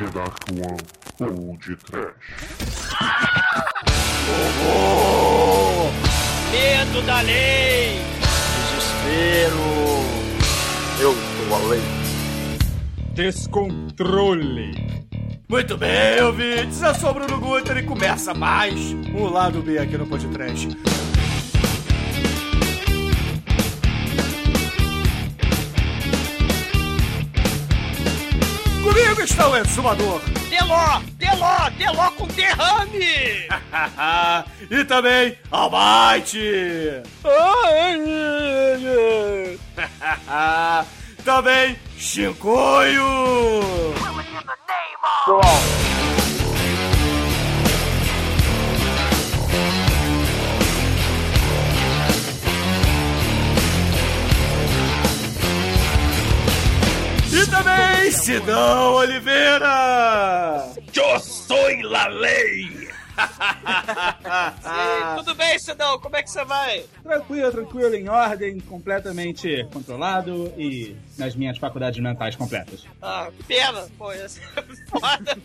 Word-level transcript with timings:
The 0.00 0.06
Dark 0.06 0.44
One 0.52 0.80
ou 1.20 1.58
de 1.58 1.76
Trash. 1.76 2.14
Oh! 4.66 5.90
Medo 6.50 7.02
da 7.02 7.20
lei! 7.20 8.00
Desespero! 8.70 9.58
Eu 11.00 11.12
sou 11.12 11.54
a 11.54 11.68
lei. 11.68 11.82
Descontrole. 13.12 14.72
Muito 15.46 15.76
bem, 15.76 16.22
ouvintes, 16.22 16.80
eu 16.80 16.94
sou 16.94 17.10
o 17.10 17.14
Bruno 17.14 17.38
Guter 17.38 17.76
e 17.76 17.82
começa 17.82 18.32
mais 18.32 18.74
um 19.14 19.24
Lado 19.24 19.60
B 19.60 19.76
aqui 19.76 19.98
no 19.98 20.06
Podcast. 20.06 20.66
Comigo 29.20 29.32
está 29.32 29.48
o 29.48 29.56
exumador. 29.56 30.20
Deló! 30.48 31.00
Deló! 31.18 31.68
Deló 31.76 32.10
com 32.12 32.26
derrame! 32.28 33.48
e 34.70 34.84
também 34.84 35.36
Almighty. 35.50 37.02
também 41.22 41.76
Chicoio. 41.98 43.60
E 57.40 57.46
também 57.46 58.10
Sidão 58.10 58.94
Oliveira. 58.94 60.66
Eu 60.94 61.18
sou 61.20 61.56
la 61.84 62.06
lei! 62.08 62.90
Sim, 64.60 65.16
tudo 65.16 65.34
bem, 65.34 65.58
Sidão? 65.58 65.98
Como 65.98 66.16
é 66.16 66.22
que 66.22 66.30
você 66.30 66.44
vai? 66.44 66.84
Tranquilo, 67.02 67.50
tranquilo, 67.50 67.94
em 67.94 68.08
ordem, 68.08 68.60
completamente 68.60 69.66
controlado 69.72 70.52
e 70.58 70.94
nas 71.16 71.34
minhas 71.34 71.56
faculdades 71.56 71.98
mentais 72.02 72.36
completas. 72.36 72.84
Ah, 73.00 73.28
que 73.36 73.44
pena. 73.44 73.86
Pô, 73.96 74.12
ia 74.12 74.28
ser 74.28 74.42
foda. 74.88 75.38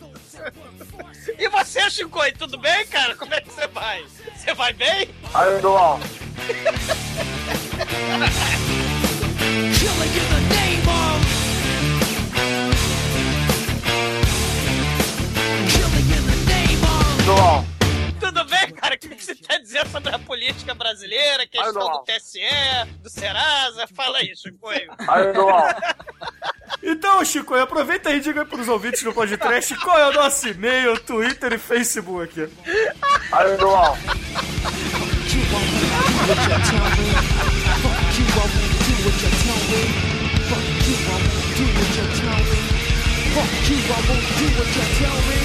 E 1.38 1.48
você, 1.50 1.90
Chico, 1.90 2.20
tudo 2.38 2.58
bem, 2.58 2.86
cara? 2.88 3.16
Como 3.16 3.34
é 3.34 3.40
que 3.40 3.52
você 3.54 3.68
vai? 3.68 4.04
Você 4.36 4.54
vai 4.54 4.74
bem? 4.74 5.10
Aí, 5.34 5.62
Dual. 5.62 6.00
Killing 9.74 10.10
in 10.10 10.50
the 10.50 10.65
Dual. 17.26 17.66
Tudo 18.20 18.46
bem, 18.46 18.72
cara? 18.72 18.94
O 18.94 19.00
que 19.00 19.08
você 19.16 19.34
quer 19.34 19.60
dizer 19.60 19.88
sobre 19.88 20.14
a 20.14 20.20
política 20.20 20.76
brasileira, 20.76 21.48
questão 21.48 21.74
não. 21.74 21.92
do 21.94 22.04
TSE, 22.04 22.40
do 23.02 23.10
Serasa? 23.10 23.88
Fala 23.96 24.20
aí, 24.20 24.36
Chico. 24.36 24.70
Aí, 24.70 25.34
Dual. 25.34 25.68
Então, 26.84 27.26
Chico, 27.26 27.56
aproveita 27.56 28.12
e 28.12 28.20
diga 28.20 28.46
para 28.46 28.62
os 28.62 28.68
ouvintes 28.68 29.02
do 29.02 29.12
podcast 29.12 29.76
qual 29.78 29.98
é 29.98 30.08
o 30.10 30.14
nosso 30.14 30.48
e-mail, 30.48 31.00
Twitter 31.00 31.54
e 31.54 31.58
Facebook. 31.58 32.48
Aí, 33.32 33.58
Dual. 33.58 33.98
You 40.86 40.96
won't 41.06 41.26
do 41.56 41.66
what 41.74 41.98
you 41.98 42.06
tell 42.22 42.40
me. 42.46 42.60
Fuck 43.34 43.70
you, 43.70 43.78
I 43.78 44.00
won't 44.08 44.26
do 44.38 44.46
what 44.58 44.76
you 44.76 44.86
tell 45.00 45.18
me. 45.30 45.45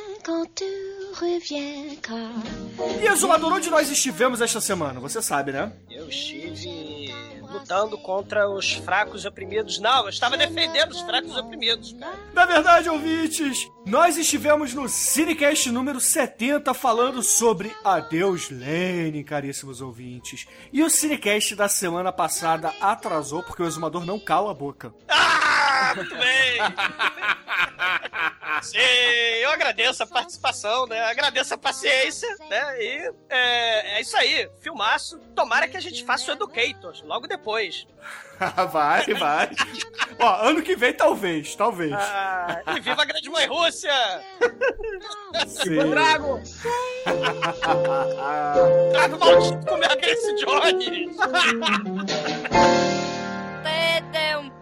reviens 1.21 1.99
car 2.01 2.31
E, 3.01 3.07
exumador, 3.07 3.53
onde 3.53 3.69
nós 3.69 3.89
estivemos 3.89 4.41
esta 4.41 4.59
semana? 4.59 4.99
Você 4.99 5.21
sabe, 5.21 5.51
né? 5.51 5.71
Eu 5.89 6.09
estive 6.09 7.11
lutando 7.51 7.97
contra 7.97 8.49
os 8.49 8.73
fracos 8.73 9.25
oprimidos. 9.25 9.79
Não, 9.79 10.03
eu 10.03 10.09
estava 10.09 10.37
defendendo 10.37 10.91
os 10.91 11.01
fracos 11.01 11.35
oprimidos, 11.35 11.93
cara. 11.93 12.17
Na 12.33 12.45
verdade, 12.45 12.89
ouvintes, 12.89 13.69
nós 13.85 14.17
estivemos 14.17 14.73
no 14.73 14.87
Cinecast 14.87 15.69
número 15.69 15.99
70 15.99 16.73
falando 16.73 17.21
sobre 17.21 17.75
Adeus 17.83 18.49
Lenin, 18.49 19.23
caríssimos 19.23 19.81
ouvintes. 19.81 20.47
E 20.71 20.81
o 20.83 20.89
Cinecast 20.89 21.55
da 21.55 21.67
semana 21.67 22.11
passada 22.11 22.73
atrasou 22.79 23.43
porque 23.43 23.61
o 23.61 23.67
exumador 23.67 24.05
não 24.05 24.19
cala 24.19 24.51
a 24.51 24.53
boca. 24.53 24.93
Ah, 25.09 25.40
muito 25.95 26.15
bem. 26.15 26.61
Sim, 28.61 28.77
eu 29.41 29.49
agradeço 29.49 30.03
a 30.03 30.07
participação, 30.07 30.85
né? 30.85 30.99
Agradeço 31.01 31.53
a 31.53 31.57
paciência, 31.57 32.29
né? 32.49 32.83
E 32.83 33.13
é, 33.29 33.97
é 33.97 34.01
isso 34.01 34.15
aí, 34.17 34.49
filmaço. 34.61 35.17
Tomara 35.35 35.67
que 35.67 35.77
a 35.77 35.81
gente 35.81 36.05
faça 36.05 36.31
o 36.31 36.35
Educators 36.35 37.01
logo 37.01 37.27
depois. 37.27 37.87
vai, 38.71 39.05
vai. 39.13 39.49
Ó, 40.19 40.47
ano 40.47 40.61
que 40.61 40.75
vem 40.75 40.93
talvez, 40.93 41.55
talvez. 41.55 41.93
Ah, 41.93 42.61
e 42.75 42.79
viva 42.79 43.01
a 43.01 43.05
grande 43.05 43.29
mãe 43.29 43.47
Rússia! 43.47 43.91
Sim. 45.47 45.89
Drago! 45.89 46.39
Drago 48.91 49.19
maldito 49.19 49.65
comeu 49.65 49.89
esse 50.01 50.35
Johnny! 50.35 51.09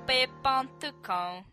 tdump.com. 0.09 1.43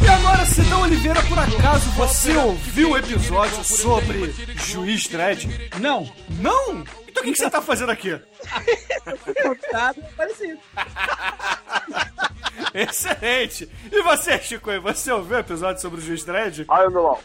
E 0.00 0.06
agora, 0.06 0.46
Sidão 0.46 0.82
Oliveira, 0.82 1.20
por 1.24 1.38
acaso 1.40 1.90
você 1.90 2.36
ouviu 2.36 2.90
o 2.90 2.96
episódio 2.96 3.64
sobre 3.64 4.30
Juiz 4.54 5.08
Dredd? 5.08 5.48
Não, 5.80 6.08
Não? 6.38 6.84
Então 7.08 7.22
o 7.22 7.26
que, 7.26 7.32
que 7.32 7.38
você 7.38 7.50
tá 7.50 7.60
fazendo 7.60 7.90
aqui? 7.90 8.20
parecido. 10.16 10.58
Excelente! 12.74 13.68
E 13.90 14.02
você, 14.02 14.38
Chico, 14.38 14.70
você 14.80 15.12
ouviu 15.12 15.36
o 15.36 15.40
episódio 15.40 15.80
sobre 15.80 16.00
o 16.00 16.02
Juiz 16.02 16.24
Dredd? 16.24 16.64
Aí, 16.68 16.90
Dual. 16.90 17.22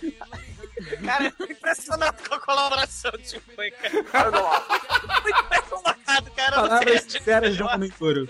Cara, 1.06 1.26
eu 1.26 1.32
tô 1.32 1.44
impressionado 1.44 2.18
com 2.28 2.36
a 2.36 2.40
colaboração, 2.40 3.12
tipo, 3.24 3.52
cara. 3.56 3.70
Aí, 4.14 4.32
Dual. 4.32 4.66
Muito 5.24 5.44
bem 5.50 5.62
colocado, 5.70 6.32
cara. 6.32 6.52
Palavras 6.56 7.04
sinceras 7.04 7.56
de 7.56 7.64
um 7.64 7.68
homem 7.68 7.90
puro. 7.90 8.30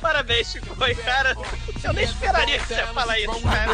Parabéns, 0.00 0.50
Chico. 0.50 0.74
Foi, 0.74 0.94
cara. 0.94 1.36
Eu 1.84 1.92
nem 1.92 2.04
esperaria 2.04 2.58
que 2.58 2.66
você 2.66 2.74
ia 2.74 2.86
falar 2.88 3.18
isso, 3.18 3.40
cara. 3.42 3.72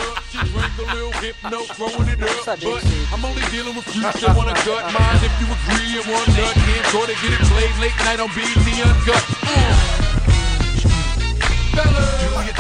I'm 3.13 3.25
only 3.25 3.41
dealing 3.51 3.77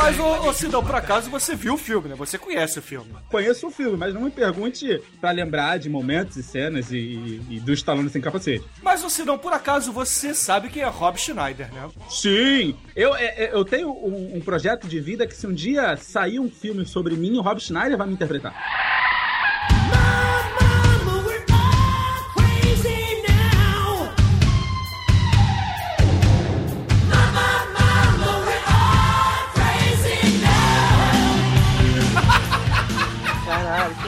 Mas, 0.06 0.20
ô, 0.20 0.48
ô 0.48 0.52
Sidão, 0.52 0.84
por 0.84 0.94
acaso 0.94 1.28
você 1.28 1.56
viu 1.56 1.74
o 1.74 1.76
filme, 1.76 2.08
né? 2.08 2.14
Você 2.14 2.38
conhece 2.38 2.78
o 2.78 2.82
filme. 2.82 3.12
Conheço 3.28 3.66
o 3.66 3.70
filme, 3.72 3.96
mas 3.96 4.14
não 4.14 4.20
me 4.20 4.30
pergunte 4.30 5.02
pra 5.20 5.32
lembrar 5.32 5.78
de 5.78 5.88
momentos 5.88 6.36
e 6.36 6.44
cenas 6.44 6.92
e, 6.92 6.96
e, 6.96 7.46
e 7.50 7.60
do 7.60 7.72
Stallone 7.72 8.08
sem 8.08 8.22
capacete. 8.22 8.64
Mas, 8.82 9.02
ô 9.02 9.10
Sidão, 9.10 9.36
por 9.36 9.52
acaso 9.52 9.90
você 9.92 10.32
sabe 10.32 10.68
quem 10.68 10.82
é 10.82 10.86
Rob 10.86 11.18
Schneider, 11.18 11.72
né? 11.72 11.88
Sim! 12.08 12.76
Eu, 12.94 13.16
é, 13.16 13.24
é, 13.24 13.50
eu 13.52 13.64
tenho 13.64 13.90
um, 13.90 14.36
um 14.36 14.40
projeto 14.40 14.86
de 14.86 15.00
vida 15.00 15.26
que 15.26 15.34
se 15.34 15.46
um 15.46 15.52
dia 15.52 15.96
sair 15.96 16.38
um 16.38 16.48
filme 16.48 16.86
sobre 16.86 17.16
mim, 17.16 17.36
o 17.36 17.42
Rob 17.42 17.60
Schneider 17.60 17.98
vai 17.98 18.06
me 18.06 18.12
interpretar. 18.12 18.54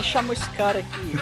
Chamou 0.09 0.33
esse 0.33 0.49
cara 0.51 0.79
aqui? 0.81 1.19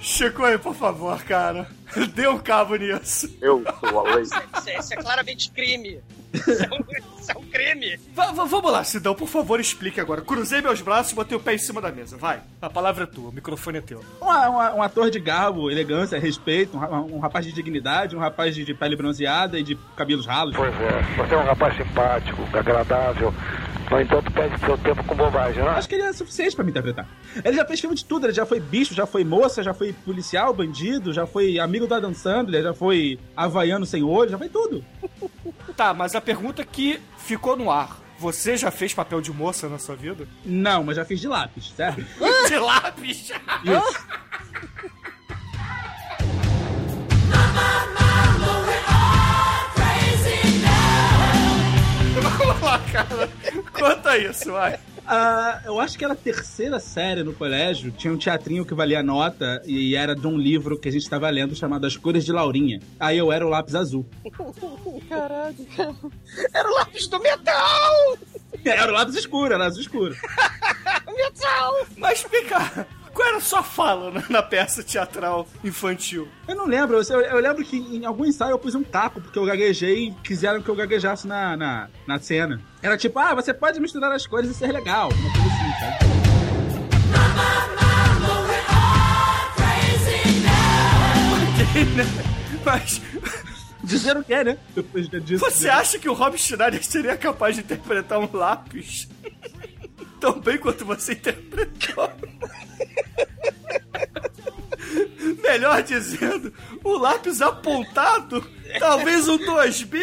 Chico 0.00 0.44
aí, 0.44 0.56
por 0.56 0.74
favor, 0.74 1.20
cara. 1.24 1.68
Dê 2.14 2.28
um 2.28 2.38
cabo 2.38 2.76
nisso. 2.76 3.28
Eu 3.40 3.64
sou 3.80 4.06
a 4.06 4.14
lei. 4.14 4.22
Isso 4.22 4.34
é, 4.66 4.78
isso 4.78 4.94
é 4.94 4.96
claramente 4.96 5.50
crime. 5.50 6.00
Isso 6.32 6.50
é 6.50 6.68
um, 6.68 7.18
isso 7.20 7.32
é 7.32 7.38
um 7.38 7.42
crime. 7.44 7.98
Va- 8.14 8.32
va- 8.32 8.44
vamos 8.44 8.70
lá, 8.70 8.84
Sidão, 8.84 9.14
por 9.14 9.26
favor, 9.28 9.58
explique 9.58 10.00
agora. 10.00 10.20
Cruzei 10.20 10.60
meus 10.60 10.80
braços 10.82 11.12
e 11.12 11.14
botei 11.14 11.36
o 11.36 11.40
pé 11.40 11.54
em 11.54 11.58
cima 11.58 11.80
da 11.80 11.90
mesa. 11.90 12.16
Vai. 12.16 12.40
A 12.60 12.70
palavra 12.70 13.04
é 13.04 13.06
tua, 13.06 13.30
o 13.30 13.32
microfone 13.32 13.78
é 13.78 13.80
teu. 13.80 14.04
Um, 14.20 14.26
um- 14.26 14.76
um 14.78 14.82
ator 14.82 15.10
de 15.10 15.18
garbo, 15.18 15.70
elegância, 15.70 16.18
respeito, 16.18 16.76
um, 16.76 17.16
um 17.16 17.18
rapaz 17.18 17.44
de 17.46 17.52
dignidade, 17.52 18.14
um 18.14 18.20
rapaz 18.20 18.54
de, 18.54 18.64
de 18.64 18.74
pele 18.74 18.94
bronzeada 18.96 19.58
e 19.58 19.62
de 19.62 19.74
cabelos 19.96 20.26
ralos. 20.26 20.54
Pois 20.54 20.72
é, 20.74 21.02
você 21.16 21.34
é 21.34 21.38
um 21.38 21.44
rapaz 21.44 21.76
simpático, 21.76 22.42
agradável. 22.56 23.34
No 23.90 24.00
entanto, 24.00 24.30
perde 24.30 24.58
seu 24.60 24.76
tempo 24.78 25.02
com 25.04 25.14
bobagem, 25.14 25.62
né? 25.62 25.70
Acho 25.70 25.88
que 25.88 25.94
ele 25.94 26.04
é 26.04 26.12
suficiente 26.12 26.54
pra 26.54 26.64
me 26.64 26.70
interpretar. 26.70 27.08
Ele 27.42 27.56
já 27.56 27.64
fez 27.64 27.80
filme 27.80 27.96
de 27.96 28.04
tudo, 28.04 28.26
ele 28.26 28.34
já 28.34 28.44
foi 28.44 28.60
bicho, 28.60 28.94
já 28.94 29.06
foi 29.06 29.24
moça, 29.24 29.62
já 29.62 29.72
foi 29.72 29.92
policial, 29.92 30.52
bandido, 30.52 31.12
já 31.12 31.26
foi 31.26 31.58
amigo 31.58 31.86
do 31.86 31.94
Adam 31.94 32.12
Sandler, 32.12 32.62
já 32.62 32.74
foi 32.74 33.18
havaiano 33.36 33.86
sem 33.86 34.02
olho, 34.02 34.30
já 34.30 34.38
foi 34.38 34.48
tudo. 34.48 34.84
Tá, 35.76 35.94
mas 35.94 36.16
a 36.16 36.20
pergunta 36.20 36.64
que 36.64 36.98
ficou 37.18 37.56
no 37.56 37.70
ar. 37.70 38.00
Você 38.18 38.56
já 38.56 38.68
fez 38.68 38.92
papel 38.92 39.20
de 39.20 39.32
moça 39.32 39.68
na 39.68 39.78
sua 39.78 39.94
vida? 39.94 40.26
Não, 40.44 40.82
mas 40.82 40.96
já 40.96 41.04
fiz 41.04 41.20
de 41.20 41.28
lápis, 41.28 41.72
certo? 41.76 42.04
De 42.48 42.56
lápis! 42.58 43.30
Isso. 43.62 44.06
Cara. 52.92 53.28
Conta 53.72 54.18
isso, 54.18 54.52
vai. 54.52 54.78
Ah, 55.10 55.62
eu 55.64 55.80
acho 55.80 55.96
que 55.96 56.04
era 56.04 56.12
a 56.12 56.16
terceira 56.16 56.78
série 56.78 57.22
no 57.22 57.32
colégio. 57.32 57.90
Tinha 57.90 58.12
um 58.12 58.18
teatrinho 58.18 58.64
que 58.64 58.74
valia 58.74 59.02
nota 59.02 59.62
e 59.64 59.94
era 59.96 60.14
de 60.14 60.26
um 60.26 60.36
livro 60.36 60.78
que 60.78 60.86
a 60.86 60.92
gente 60.92 61.02
estava 61.02 61.30
lendo 61.30 61.56
chamado 61.56 61.86
As 61.86 61.96
Cores 61.96 62.26
de 62.26 62.32
Laurinha. 62.32 62.80
Aí 63.00 63.16
eu 63.16 63.32
era 63.32 63.46
o 63.46 63.48
lápis 63.48 63.74
azul. 63.74 64.06
Era 66.52 66.68
o 66.68 66.74
lápis 66.74 67.06
do 67.06 67.18
metal! 67.20 68.18
Era 68.64 68.90
o 68.90 68.94
lápis 68.94 69.14
escuro, 69.14 69.54
era 69.54 69.64
azul 69.64 69.80
escuro. 69.80 70.14
Metal! 71.16 71.86
Mas 71.96 72.26
cá, 72.48 72.86
qual 73.18 73.28
era 73.28 73.38
a 73.38 73.40
sua 73.40 73.64
fala 73.64 74.12
na- 74.12 74.22
na 74.30 74.42
peça 74.42 74.80
teatral 74.82 75.48
infantil? 75.64 76.28
Eu 76.46 76.54
não 76.54 76.66
lembro, 76.66 77.00
eu, 77.02 77.20
eu 77.20 77.40
lembro 77.40 77.64
que 77.64 77.76
em 77.76 78.04
algum 78.04 78.24
ensaio 78.24 78.52
eu 78.52 78.58
pus 78.60 78.76
um 78.76 78.82
taco 78.84 79.20
porque 79.20 79.36
eu 79.36 79.44
gaguejei 79.44 80.06
e 80.08 80.12
quiseram 80.22 80.62
que 80.62 80.68
eu 80.68 80.76
gaguejasse 80.76 81.26
na, 81.26 81.56
na, 81.56 81.88
na 82.06 82.18
cena. 82.20 82.60
Era 82.80 82.96
tipo, 82.96 83.18
ah, 83.18 83.34
você 83.34 83.52
pode 83.52 83.80
misturar 83.80 84.12
as 84.12 84.24
cores 84.24 84.48
e 84.50 84.54
ser 84.54 84.70
legal. 84.70 85.08
Uma 85.08 85.32
coisa 85.32 85.48
assim, 85.48 85.80
sabe? 85.80 86.08
Mas 92.64 93.00
Dizer 93.82 94.16
o 94.16 94.24
que, 94.24 94.44
né? 94.44 94.58
Depois 94.74 95.08
disso. 95.08 95.38
você 95.44 95.68
acha 95.68 95.98
que 95.98 96.08
o 96.08 96.12
Rob 96.12 96.36
Schneider 96.36 96.84
seria 96.84 97.16
capaz 97.16 97.54
de 97.56 97.62
interpretar 97.62 98.18
um 98.18 98.28
lápis 98.36 99.08
tão 100.20 100.38
bem 100.40 100.58
quanto 100.58 100.84
você 100.84 101.12
interpretou? 101.12 102.10
Melhor 105.48 105.82
dizendo, 105.82 106.52
o 106.84 106.98
lápis 106.98 107.40
apontado, 107.40 108.46
talvez 108.78 109.26
um 109.28 109.38
2B. 109.38 109.98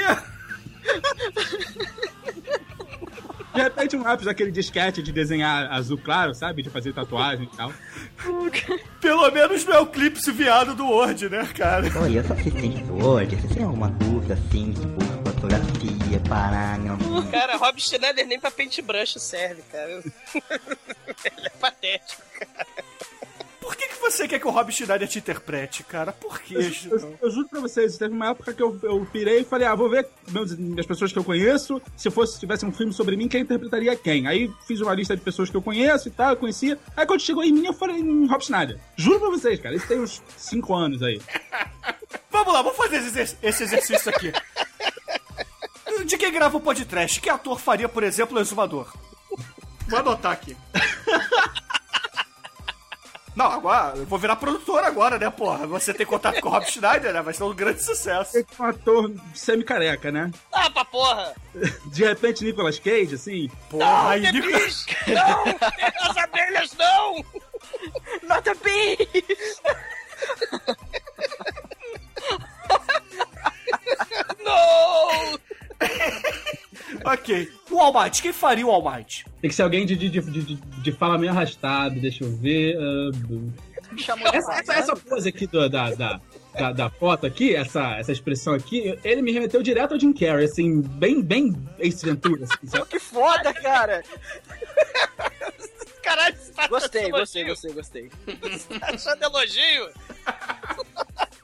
De 3.54 3.62
repente 3.62 3.96
um 3.96 4.04
lápis 4.04 4.26
daquele 4.26 4.52
disquete 4.52 5.04
de 5.04 5.12
desenhar 5.12 5.72
azul 5.72 5.98
claro, 5.98 6.34
sabe? 6.34 6.64
De 6.64 6.70
fazer 6.70 6.94
tatuagem 6.94 7.48
e 7.52 7.56
tal. 7.56 7.72
Pelo 9.00 9.32
menos 9.32 9.64
não 9.66 9.74
é 9.76 9.80
o 9.80 9.88
clipe 9.88 10.20
viado 10.32 10.74
do 10.76 10.86
Word, 10.86 11.30
né, 11.30 11.48
cara? 11.56 11.86
Oi, 12.02 12.18
eu 12.18 12.24
sou 12.24 12.36
assistente 12.36 12.84
de 12.84 12.92
Word. 12.92 13.36
Você 13.36 13.54
tem 13.54 13.64
alguma 13.64 13.90
dúvida 13.90 14.34
assim, 14.34 14.74
tipo, 14.74 15.00
ortografia, 15.26 16.20
parágrafo? 16.28 17.22
Cara, 17.32 17.56
Rob 17.56 17.80
Schneider 17.80 18.26
nem 18.26 18.40
pra 18.40 18.50
paintbrush 18.52 19.20
serve, 19.20 19.62
cara. 19.72 19.92
Ele 21.24 21.46
é 21.46 21.50
patético. 21.60 22.22
Que 22.40 22.95
você 24.12 24.28
quer 24.28 24.40
que 24.40 24.48
o 24.48 24.52
Rob 24.52 24.72
Schneider 24.72 25.08
te 25.08 25.20
interprete, 25.20 25.84
cara? 25.84 26.12
Por 26.14 26.40
que, 26.40 26.54
Eu, 26.56 26.62
Gidão? 26.62 27.14
eu 27.22 27.32
juro 27.32 27.48
pra 27.50 27.60
vocês, 27.60 27.98
teve 27.98 28.14
uma 28.14 28.30
época 28.30 28.54
que 28.54 28.62
eu, 28.62 28.78
eu 28.84 29.06
pirei 29.12 29.40
e 29.42 29.44
falei, 29.44 29.68
ah, 29.68 29.76
vou 29.76 29.90
ver 29.90 30.08
meus, 30.32 30.52
as 30.80 30.86
pessoas 30.86 31.12
que 31.12 31.20
eu 31.20 31.24
conheço, 31.24 31.82
se 31.98 32.10
fosse 32.12 32.34
se 32.34 32.40
tivesse 32.40 32.66
um 32.66 32.72
filme 32.72 32.94
sobre 32.94 33.16
mim, 33.16 33.28
quem 33.28 33.42
interpretaria 33.42 33.96
quem? 33.96 34.28
Aí 34.28 34.52
fiz 34.68 34.82
uma 34.82 34.94
lista 34.94 35.16
de 35.16 35.22
pessoas 35.22 35.50
que 35.50 35.58
eu 35.58 35.62
conheço 35.62 36.08
e 36.08 36.12
tal, 36.12 36.32
eu 36.32 36.38
conhecia. 36.38 36.78
Aí 36.96 37.06
quando 37.06 37.22
chegou 37.22 37.44
em 37.44 37.52
mim, 37.52 37.66
eu 37.66 37.74
falei 37.74 37.98
em 37.98 38.28
Rob 38.28 38.44
Schneider. 38.44 38.80
Juro 38.96 39.20
pra 39.20 39.30
vocês, 39.30 39.60
cara, 39.60 39.76
isso 39.76 39.88
tem 39.88 40.00
uns 40.00 40.22
5 40.38 40.74
anos 40.76 41.02
aí. 41.04 41.22
Vamos 42.32 42.54
lá, 42.54 42.62
vamos 42.62 42.78
fazer 42.78 42.98
esse 42.98 43.38
esse 43.42 43.64
exercício 43.64 44.10
aqui. 44.10 44.32
De 46.06 46.18
quem 46.18 46.32
grava 46.34 46.58
o 46.58 46.62
podcast? 46.62 47.22
Que 47.22 47.30
ator 47.30 47.58
faria, 47.60 47.88
por 47.88 48.04
exemplo, 48.04 48.38
o 48.38 48.42
exumador? 48.42 48.94
Vou 49.88 50.00
anotar 50.00 50.34
aqui. 50.34 50.56
Não, 53.36 53.48
agora, 53.52 53.98
eu 53.98 54.06
vou 54.06 54.18
virar 54.18 54.38
produtor 54.38 54.82
agora, 54.84 55.20
né, 55.20 55.30
porra? 55.30 55.68
Você 55.68 55.94
tem 55.94 56.06
contato 56.06 56.40
com 56.40 56.48
o 56.48 56.52
Rob 56.52 56.66
Schneider, 56.66 57.12
né? 57.14 57.22
Vai 57.22 57.34
ser 57.34 57.44
um 57.44 57.54
grande 57.54 57.84
sucesso. 57.84 58.32
Tem 58.32 58.46
um 58.60 58.64
ator 58.64 59.12
semi-careca, 59.34 60.10
né? 60.10 60.32
Ah, 60.54 60.70
pra 60.70 60.86
porra! 60.86 61.34
De 61.88 62.06
repente, 62.06 62.46
Nicolas 62.46 62.80
Cage, 62.80 63.16
assim. 63.16 63.50
Porra, 63.70 64.10
aí, 64.12 64.22
The 64.22 64.32
Nico- 64.32 64.48
Beast! 64.48 64.96
Não! 65.08 65.44
As 66.10 66.18
abelhas 66.18 66.74
não! 66.78 67.26
Not 68.24 68.50
a 68.50 68.56
bee! 68.56 68.98
Não! 74.44 75.40
Ok. 77.06 77.52
O 77.76 77.80
All 77.82 77.94
Might, 77.94 78.22
quem 78.22 78.32
faria 78.34 78.66
o 78.66 78.72
All 78.72 78.82
Might? 78.92 79.26
Tem 79.42 79.50
que 79.50 79.56
ser 79.56 79.64
alguém 79.64 79.86
de, 79.86 79.96
de, 79.96 80.10
de, 80.10 80.22
de, 80.22 80.56
de 80.56 80.92
fala 80.94 81.18
meio 81.18 81.32
arrastado, 81.32 82.00
deixa 82.00 82.24
eu 82.24 82.36
ver. 82.38 82.76
de 83.94 84.10
Essa, 84.34 84.54
essa, 84.54 84.74
essa 84.74 84.96
pose 84.96 85.30
aqui 85.30 85.46
do- 85.48 85.70
da, 85.70 85.92
da, 85.94 86.22
da, 86.58 86.72
da 86.72 86.90
foto 86.90 87.26
aqui, 87.26 87.56
essa, 87.56 87.98
essa 87.98 88.12
expressão 88.12 88.54
aqui, 88.54 88.98
ele 89.04 89.22
me 89.22 89.32
remeteu 89.32 89.62
direto 89.62 89.94
ao 89.94 90.00
Jim 90.00 90.14
Carrey, 90.14 90.46
assim, 90.46 90.82
bem, 90.82 91.22
bem 91.22 91.56
Ace 91.80 92.06
Ventura, 92.06 92.46
assim? 92.46 92.84
Que 92.90 93.00
foda, 93.00 93.54
cara! 93.54 94.04
Caralho, 96.02 96.36
você 96.38 96.52
tá 96.54 96.68
Gostei, 96.68 97.10
gostei, 97.10 97.44
gostei, 97.44 97.74
gostei. 97.74 98.10
Você 98.44 98.80
tá 98.80 98.88
achando 98.94 99.24
elogio? 99.24 99.90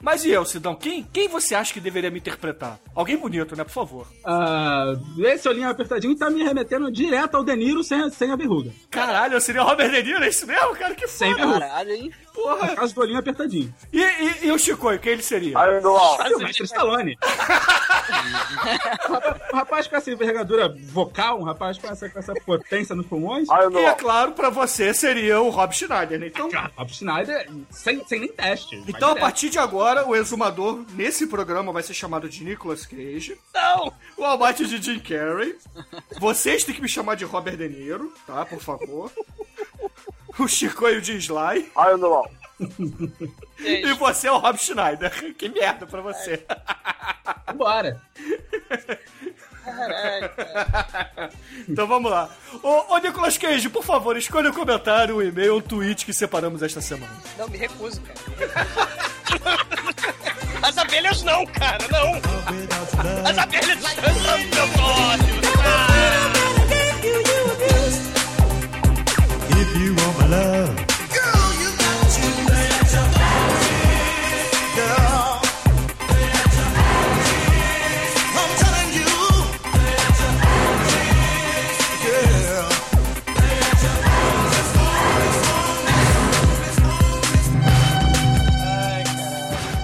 Mas 0.02 0.24
e 0.24 0.30
eu, 0.30 0.44
Sidão? 0.44 0.74
Quem, 0.74 1.04
quem 1.12 1.28
você 1.28 1.54
acha 1.54 1.72
que 1.72 1.78
deveria 1.80 2.10
me 2.10 2.18
interpretar? 2.18 2.78
Alguém 2.94 3.16
bonito, 3.16 3.54
né? 3.54 3.62
Por 3.62 3.70
favor. 3.70 4.06
Ah, 4.24 4.94
esse 5.18 5.48
olhinho 5.48 5.70
apertadinho 5.70 6.16
tá 6.16 6.28
me 6.28 6.42
remetendo 6.42 6.90
direto 6.90 7.36
ao 7.36 7.44
De 7.44 7.54
Niro 7.54 7.84
sem, 7.84 8.00
a- 8.02 8.10
sem 8.10 8.30
a 8.32 8.36
verruga. 8.36 8.72
Caralho, 8.90 9.34
eu 9.34 9.40
seria 9.40 9.62
o 9.62 9.64
Robert 9.66 9.90
De 9.92 10.02
Niro, 10.02 10.24
é 10.24 10.28
isso 10.28 10.44
mesmo, 10.46 10.74
cara? 10.74 10.94
Que 10.96 11.06
Sem 11.06 11.30
foda. 11.30 11.46
verruga. 11.46 11.60
Caralho, 11.60 11.90
hein? 11.92 12.10
Porra. 12.32 12.68
Por 12.68 12.76
causa 12.76 12.94
do 12.94 13.00
olhinho 13.00 13.18
apertadinho. 13.18 13.74
E, 13.92 14.00
e, 14.00 14.46
e 14.46 14.52
o 14.52 14.58
Chico, 14.58 14.98
quem 14.98 15.12
ele 15.12 15.22
seria? 15.22 15.58
Aí, 15.58 15.80
Noel. 15.80 16.18
Silvestre 16.26 16.64
Stallone. 16.64 17.18
Um 19.52 19.56
rapaz 19.56 19.86
com 19.86 19.96
essa 19.96 20.10
envergadura 20.10 20.74
vocal, 20.86 21.40
um 21.40 21.44
rapaz 21.44 21.78
com 21.78 21.88
essa, 21.88 22.08
com 22.08 22.18
essa 22.18 22.34
potência 22.34 22.94
nos 22.94 23.06
pulmões. 23.06 23.48
E 23.48 23.76
é 23.78 23.94
claro, 23.94 24.32
pra 24.32 24.50
você 24.50 24.92
seria 24.94 25.40
o 25.40 25.50
Rob 25.50 25.74
Schneider, 25.74 26.18
né? 26.18 26.26
Então, 26.28 26.48
Rob 26.76 26.92
Schneider, 26.92 27.48
sem, 27.70 28.04
sem 28.06 28.20
nem 28.20 28.32
teste. 28.32 28.82
Então 28.86 29.10
a 29.10 29.16
partir 29.16 29.50
de 29.50 29.58
agora, 29.58 30.06
o 30.06 30.14
exumador 30.14 30.84
nesse 30.94 31.26
programa 31.26 31.72
vai 31.72 31.82
ser 31.82 31.94
chamado 31.94 32.28
de 32.28 32.42
Nicolas 32.44 32.86
Cage. 32.86 33.38
Não! 33.54 33.92
O 34.16 34.24
Almighty 34.24 34.66
de 34.66 34.80
Jim 34.80 34.98
Carrey. 34.98 35.56
Vocês 36.18 36.64
têm 36.64 36.74
que 36.74 36.82
me 36.82 36.88
chamar 36.88 37.14
de 37.16 37.24
Robert 37.24 37.56
De 37.56 37.68
Niro, 37.68 38.12
tá? 38.26 38.44
Por 38.44 38.60
favor. 38.60 39.10
O 40.38 40.48
Chicoio 40.48 41.00
de 41.00 41.16
Sly. 41.16 41.70
Ai, 41.76 41.96
não. 41.96 42.28
E 43.58 43.92
você 43.94 44.28
é 44.28 44.32
o 44.32 44.38
Rob 44.38 44.56
Schneider. 44.58 45.12
Que 45.36 45.48
merda 45.48 45.86
pra 45.86 46.00
você. 46.00 46.44
Cara. 47.58 48.00
Então 51.68 51.86
vamos 51.86 52.10
lá. 52.10 52.28
Ô, 52.62 52.94
ô 52.94 52.98
Nicolas 52.98 53.38
Cage, 53.38 53.68
por 53.68 53.84
favor, 53.84 54.16
escolha 54.16 54.50
um 54.50 54.52
comentário, 54.52 55.18
um 55.18 55.22
e-mail, 55.22 55.56
um 55.56 55.60
tweet 55.60 56.04
que 56.04 56.12
separamos 56.12 56.62
esta 56.62 56.80
semana. 56.80 57.12
Não, 57.38 57.48
me 57.48 57.58
recuso, 57.58 58.00
cara. 58.02 58.18
As 60.62 60.78
abelhas 60.78 61.22
não, 61.22 61.46
cara, 61.46 61.78
não. 61.90 62.14
As 63.28 63.38
abelhas 63.38 63.80
não, 63.80 64.82
want 64.82 65.22
my 65.22 65.32
love, 70.32 70.91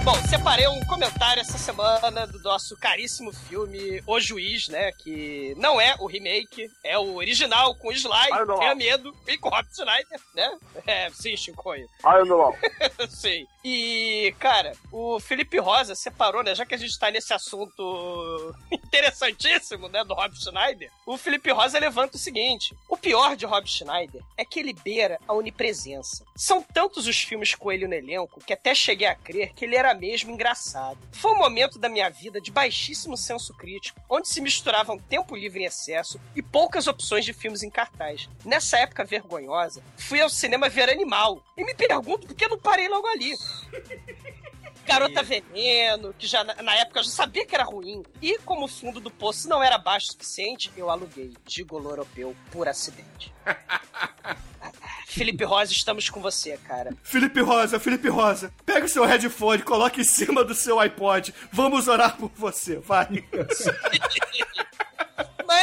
Bom, 0.09 0.15
separei 0.27 0.67
um 0.67 0.83
comentário 0.85 1.39
essa 1.39 1.55
semana 1.55 2.25
do 2.25 2.39
nosso 2.39 2.75
caríssimo 2.75 3.31
filme 3.31 4.01
O 4.07 4.19
Juiz, 4.19 4.67
né? 4.67 4.91
Que 4.91 5.53
não 5.55 5.79
é 5.79 5.95
o 5.99 6.07
remake, 6.07 6.67
é 6.83 6.97
o 6.97 7.13
original 7.13 7.75
com 7.75 7.89
o 7.89 7.91
Sly, 7.91 8.29
tenha 8.57 8.73
medo, 8.73 9.15
e 9.27 9.37
com 9.37 9.49
Rob 9.49 9.67
Schneider, 9.71 10.19
né? 10.33 10.57
É, 10.87 11.11
sim, 11.11 11.37
Chicoio. 11.37 11.87
Ai, 12.03 12.23
não. 12.23 12.55
Sim. 13.07 13.45
E, 13.63 14.33
cara, 14.39 14.71
o 14.91 15.19
Felipe 15.19 15.59
Rosa 15.59 15.93
separou, 15.93 16.41
né? 16.41 16.55
Já 16.55 16.65
que 16.65 16.73
a 16.73 16.77
gente 16.77 16.97
tá 16.97 17.11
nesse 17.11 17.33
assunto 17.33 18.55
interessantíssimo, 18.71 19.89
né? 19.89 20.03
Do 20.03 20.13
Rob 20.13 20.33
Schneider, 20.35 20.89
o 21.05 21.17
Felipe 21.17 21.51
Rosa 21.51 21.77
levanta 21.77 22.15
o 22.15 22.19
seguinte: 22.19 22.73
o 22.87 22.97
pior 22.97 23.35
de 23.35 23.45
Rob 23.45 23.67
Schneider 23.67 24.23
é 24.37 24.45
que 24.45 24.59
ele 24.59 24.73
beira 24.73 25.19
a 25.27 25.33
onipresença. 25.33 26.25
São 26.35 26.63
tantos 26.63 27.05
os 27.05 27.19
filmes 27.19 27.53
com 27.53 27.71
ele 27.71 27.87
no 27.87 27.93
elenco 27.93 28.39
que 28.43 28.53
até 28.53 28.73
cheguei 28.73 29.07
a 29.07 29.15
crer 29.15 29.53
que 29.53 29.65
ele 29.65 29.75
era 29.75 29.93
mesmo 29.99 30.31
engraçado. 30.31 30.97
Foi 31.11 31.31
um 31.31 31.37
momento 31.37 31.77
da 31.77 31.89
minha 31.89 32.09
vida 32.09 32.39
de 32.39 32.51
baixíssimo 32.51 33.17
senso 33.17 33.53
crítico, 33.53 33.99
onde 34.09 34.29
se 34.29 34.41
misturavam 34.41 34.97
tempo 34.97 35.35
livre 35.35 35.63
em 35.63 35.65
excesso 35.65 36.19
e 36.35 36.41
poucas 36.41 36.87
opções 36.87 37.25
de 37.25 37.33
filmes 37.33 37.63
em 37.63 37.69
cartaz. 37.69 38.29
Nessa 38.45 38.77
época 38.77 39.03
vergonhosa, 39.03 39.83
fui 39.97 40.21
ao 40.21 40.29
cinema 40.29 40.69
ver 40.69 40.89
Animal 40.89 41.43
e 41.57 41.63
me 41.63 41.75
pergunto 41.75 42.27
por 42.27 42.35
que 42.35 42.47
não 42.47 42.57
parei 42.57 42.87
logo 42.87 43.07
ali. 43.07 43.33
Garota 44.89 45.21
Veneno, 45.21 46.15
que 46.17 46.25
já 46.25 46.43
na, 46.43 46.55
na 46.63 46.75
época 46.75 46.99
eu 46.99 47.03
já 47.03 47.11
sabia 47.11 47.45
que 47.45 47.53
era 47.53 47.63
ruim. 47.63 48.03
E 48.19 48.39
como 48.39 48.65
o 48.65 48.67
fundo 48.67 48.99
do 48.99 49.11
poço 49.11 49.47
não 49.47 49.61
era 49.61 49.77
baixo 49.77 50.07
o 50.07 50.11
suficiente, 50.13 50.71
eu 50.75 50.89
aluguei 50.89 51.31
Gigolo 51.47 51.91
Europeu 51.91 52.35
por 52.51 52.67
acidente. 52.67 53.31
Felipe 55.05 55.43
Rosa, 55.43 55.71
estamos 55.71 56.09
com 56.09 56.19
você, 56.21 56.57
cara. 56.57 56.95
Felipe 57.03 57.39
Rosa, 57.41 57.79
Felipe 57.79 58.09
Rosa, 58.09 58.51
pega 58.65 58.85
o 58.85 58.89
seu 58.89 59.05
headphone, 59.05 59.61
coloca 59.61 60.01
em 60.01 60.03
cima 60.03 60.43
do 60.43 60.55
seu 60.55 60.79
iPod. 60.79 61.33
Vamos 61.51 61.87
orar 61.87 62.17
por 62.17 62.31
você, 62.35 62.77
vai. 62.77 63.07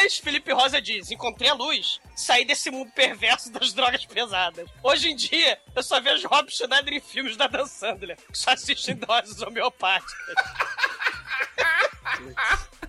Mas 0.06 0.18
Felipe 0.18 0.52
Rosa 0.52 0.80
diz: 0.80 1.10
encontrei 1.10 1.50
a 1.50 1.54
luz, 1.54 2.00
saí 2.14 2.44
desse 2.44 2.70
mundo 2.70 2.92
perverso 2.92 3.50
das 3.50 3.72
drogas 3.72 4.06
pesadas. 4.06 4.70
Hoje 4.80 5.10
em 5.10 5.16
dia, 5.16 5.60
eu 5.74 5.82
só 5.82 6.00
vejo 6.00 6.28
Rob 6.28 6.48
Schneider 6.48 6.94
em 6.94 7.00
filmes 7.00 7.36
da 7.36 7.48
Dan 7.48 7.66
Sandler, 7.66 8.16
que 8.16 8.38
só 8.38 8.52
assisto 8.52 8.88
em 8.88 8.94
doses 9.04 9.42
homeopáticas. 9.42 10.14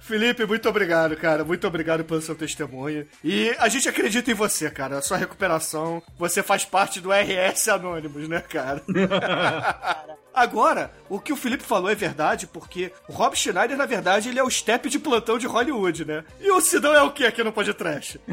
Felipe, 0.00 0.44
muito 0.44 0.68
obrigado, 0.68 1.16
cara. 1.16 1.44
Muito 1.44 1.66
obrigado 1.66 2.04
pelo 2.04 2.20
seu 2.20 2.34
testemunho. 2.34 3.06
E 3.22 3.54
a 3.58 3.68
gente 3.68 3.88
acredita 3.88 4.30
em 4.30 4.34
você, 4.34 4.70
cara. 4.70 4.98
A 4.98 5.02
sua 5.02 5.16
recuperação. 5.16 6.02
Você 6.18 6.42
faz 6.42 6.64
parte 6.64 7.00
do 7.00 7.10
RS 7.10 7.68
Anônimos, 7.68 8.28
né, 8.28 8.40
cara? 8.40 8.82
Agora, 10.34 10.90
o 11.08 11.20
que 11.20 11.32
o 11.32 11.36
Felipe 11.36 11.62
falou 11.62 11.90
é 11.90 11.94
verdade, 11.94 12.46
porque 12.46 12.90
o 13.08 13.12
Rob 13.12 13.36
Schneider, 13.36 13.76
na 13.76 13.86
verdade, 13.86 14.30
ele 14.30 14.38
é 14.38 14.42
o 14.42 14.50
step 14.50 14.88
de 14.88 14.98
plantão 14.98 15.38
de 15.38 15.46
Hollywood, 15.46 16.04
né? 16.04 16.24
E 16.40 16.50
o 16.50 16.60
Sidão 16.60 16.94
é 16.94 17.02
o 17.02 17.12
que 17.12 17.24
aqui 17.24 17.44
no 17.44 17.52
podcast? 17.52 18.18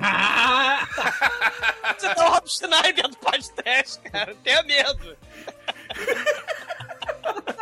Você 1.98 2.16
tá 2.16 2.25
o 2.25 2.32
Rob 2.32 2.48
Schneider 2.50 3.10
do 3.10 3.18
podcast, 3.18 4.00
cara. 4.10 4.34
Tenha 4.44 4.63
medo. 4.63 5.18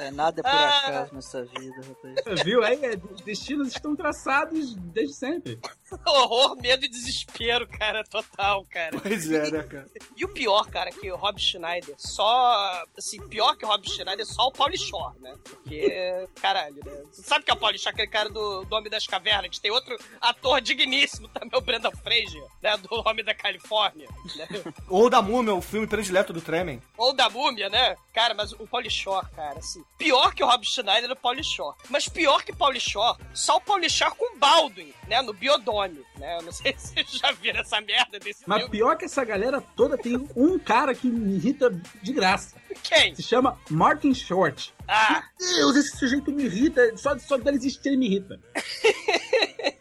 É, 0.00 0.10
nada 0.10 0.40
é 0.40 0.42
por 0.42 0.50
Ah. 0.50 0.78
acaso 0.88 1.14
nessa 1.14 1.44
vida, 1.44 1.76
rapaz. 1.86 2.42
Viu? 2.42 2.64
Aí, 2.64 2.82
é, 2.84 2.96
os 3.12 3.20
destinos 3.20 3.68
estão 3.68 3.94
traçados 3.94 4.74
desde 4.74 5.14
sempre. 5.14 5.58
Horror, 6.06 6.56
medo 6.56 6.84
e 6.84 6.88
desespero, 6.88 7.66
cara, 7.68 8.02
total, 8.04 8.64
cara. 8.70 8.98
Pois 9.00 9.30
é, 9.30 9.50
né, 9.50 9.62
cara? 9.62 9.86
E 10.16 10.24
o 10.24 10.28
pior, 10.28 10.68
cara, 10.70 10.90
que 10.90 11.10
o 11.10 11.16
Rob 11.16 11.38
Schneider, 11.40 11.94
só. 11.98 12.84
Assim, 12.96 13.26
pior 13.28 13.56
que 13.56 13.64
o 13.64 13.68
Rob 13.68 13.86
Schneider, 13.88 14.26
só 14.26 14.48
o 14.48 14.52
Pauly 14.52 14.76
Shore, 14.78 15.18
né? 15.20 15.34
Porque, 15.44 16.28
caralho, 16.40 16.76
né? 16.84 17.02
Você 17.10 17.22
sabe 17.22 17.44
que 17.44 17.50
é 17.50 17.54
o 17.54 17.56
Pauly 17.56 17.78
Shore, 17.78 17.94
aquele 17.94 18.08
cara 18.08 18.28
do, 18.28 18.64
do 18.64 18.76
Homem 18.76 18.90
das 18.90 19.06
Cavernas? 19.06 19.58
Tem 19.58 19.70
outro 19.70 19.96
ator 20.20 20.60
digníssimo 20.60 21.28
também, 21.28 21.58
o 21.58 21.62
Brendan 21.62 21.90
Fraser, 21.90 22.42
né? 22.62 22.76
Do 22.78 22.88
Homem 23.08 23.24
da 23.24 23.34
Califórnia, 23.34 24.08
né? 24.36 24.46
Ou 24.88 25.08
da 25.10 25.22
Múmia, 25.22 25.54
o 25.54 25.60
filme 25.62 25.86
predileto 25.86 26.32
do 26.32 26.40
Tremen. 26.40 26.82
Ou 26.96 27.12
da 27.14 27.28
Múmia, 27.30 27.68
né? 27.68 27.96
Cara, 28.12 28.34
mas 28.34 28.52
o 28.52 28.66
Pauly 28.66 28.90
Shore, 28.90 29.26
cara, 29.34 29.58
assim. 29.58 29.82
Pior 29.98 30.34
que 30.34 30.42
o 30.42 30.46
Rob 30.46 30.64
Schneider 30.64 31.10
é 31.10 31.12
o 31.12 31.16
Pauly 31.16 31.44
Shore. 31.44 31.76
Mas 31.90 32.08
pior 32.08 32.42
que 32.42 32.54
Pauly 32.54 32.80
Shore, 32.80 33.18
só 33.34 33.56
o 33.56 33.60
Pauly 33.60 33.90
Shore 33.90 34.14
com 34.16 34.38
Baldwin, 34.38 34.94
né? 35.06 35.20
No 35.20 35.34
Biodome, 35.34 36.04
né? 36.16 36.38
Eu 36.38 36.42
não 36.42 36.52
sei 36.52 36.74
se 36.78 36.94
vocês 36.94 37.10
já 37.10 37.30
viram 37.32 37.60
essa 37.60 37.80
merda 37.82 38.18
desse 38.18 38.42
Mas 38.46 38.60
filme. 38.60 38.70
pior 38.70 38.96
que 38.96 39.04
essa 39.04 39.22
galera 39.24 39.60
toda 39.76 39.98
tem 39.98 40.16
um 40.34 40.58
cara 40.58 40.94
que 40.94 41.06
me 41.06 41.34
irrita 41.36 41.70
de 42.02 42.12
graça. 42.14 42.56
Quem? 42.82 43.14
Se 43.14 43.22
chama 43.22 43.58
Martin 43.68 44.14
Short. 44.14 44.72
Ah, 44.88 45.22
Deus, 45.38 45.76
esse 45.76 45.96
sujeito 45.98 46.32
me 46.32 46.44
irrita. 46.44 46.96
Só, 46.96 47.18
só 47.18 47.36
dele 47.36 47.58
existir 47.58 47.88
ele 47.90 47.98
me 47.98 48.06
irrita. 48.06 48.40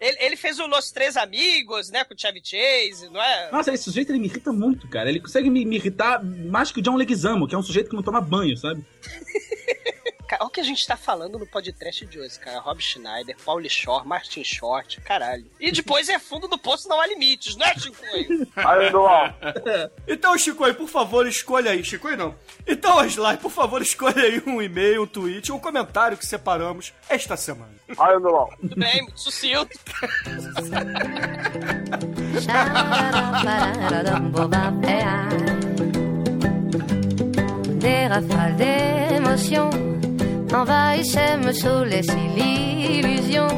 ele, 0.00 0.16
ele 0.18 0.36
fez 0.36 0.58
o 0.58 0.66
Los 0.66 0.90
Três 0.90 1.16
Amigos, 1.16 1.90
né? 1.90 2.04
Com 2.04 2.14
o 2.14 2.18
Chevy 2.18 2.40
Chase, 2.42 3.08
não 3.10 3.22
é? 3.22 3.50
Nossa, 3.52 3.72
esse 3.72 3.84
sujeito 3.84 4.10
ele 4.10 4.18
me 4.18 4.26
irrita 4.26 4.52
muito, 4.52 4.88
cara. 4.88 5.10
Ele 5.10 5.20
consegue 5.20 5.50
me, 5.50 5.64
me 5.64 5.76
irritar 5.76 6.24
mais 6.24 6.72
que 6.72 6.80
o 6.80 6.82
John 6.82 6.96
Leguizamo, 6.96 7.46
que 7.46 7.54
é 7.54 7.58
um 7.58 7.62
sujeito 7.62 7.90
que 7.90 7.96
não 7.96 8.02
toma 8.02 8.20
banho, 8.20 8.56
sabe? 8.56 8.82
Cara, 10.30 10.44
olha 10.44 10.48
o 10.48 10.52
que 10.52 10.60
a 10.60 10.64
gente 10.64 10.86
tá 10.86 10.96
falando 10.96 11.40
no 11.40 11.46
podcast 11.46 12.06
de 12.06 12.20
hoje, 12.20 12.38
cara. 12.38 12.60
Rob 12.60 12.80
Schneider, 12.80 13.36
Pauly 13.44 13.68
Shore, 13.68 14.06
Martin 14.06 14.44
Short, 14.44 15.00
caralho. 15.00 15.44
E 15.58 15.72
depois 15.72 16.08
é 16.08 16.20
fundo 16.20 16.46
do 16.46 16.56
poço, 16.56 16.88
não 16.88 17.00
há 17.00 17.06
limites, 17.08 17.56
não 17.56 17.66
é, 17.66 17.74
Chicoio? 17.74 18.46
Ai, 18.54 18.90
não. 18.90 19.10
Então, 20.06 20.38
Chicoio, 20.38 20.74
por 20.76 20.88
favor, 20.88 21.26
escolha 21.26 21.72
aí. 21.72 21.82
Chicoio 21.82 22.16
não. 22.16 22.34
Então, 22.64 23.04
Sly, 23.04 23.38
por 23.38 23.50
favor, 23.50 23.82
escolha 23.82 24.22
aí 24.22 24.40
um 24.46 24.62
e-mail, 24.62 25.02
um 25.02 25.06
tweet, 25.06 25.50
um 25.50 25.58
comentário 25.58 26.16
que 26.16 26.24
separamos 26.24 26.92
esta 27.08 27.36
semana. 27.36 27.74
Ai, 27.98 28.16
não. 28.20 28.48
Tudo 28.60 28.76
bem, 28.76 29.02
muito 29.02 29.20
sucinto. 29.20 29.76
Des 37.80 38.08
rafales 38.10 38.56
d'émotions 38.58 39.99
envahissaient, 40.54 41.36
me 41.38 41.52
saoulaient 41.52 42.02
si 42.02 42.16
l'illusion 42.36 43.48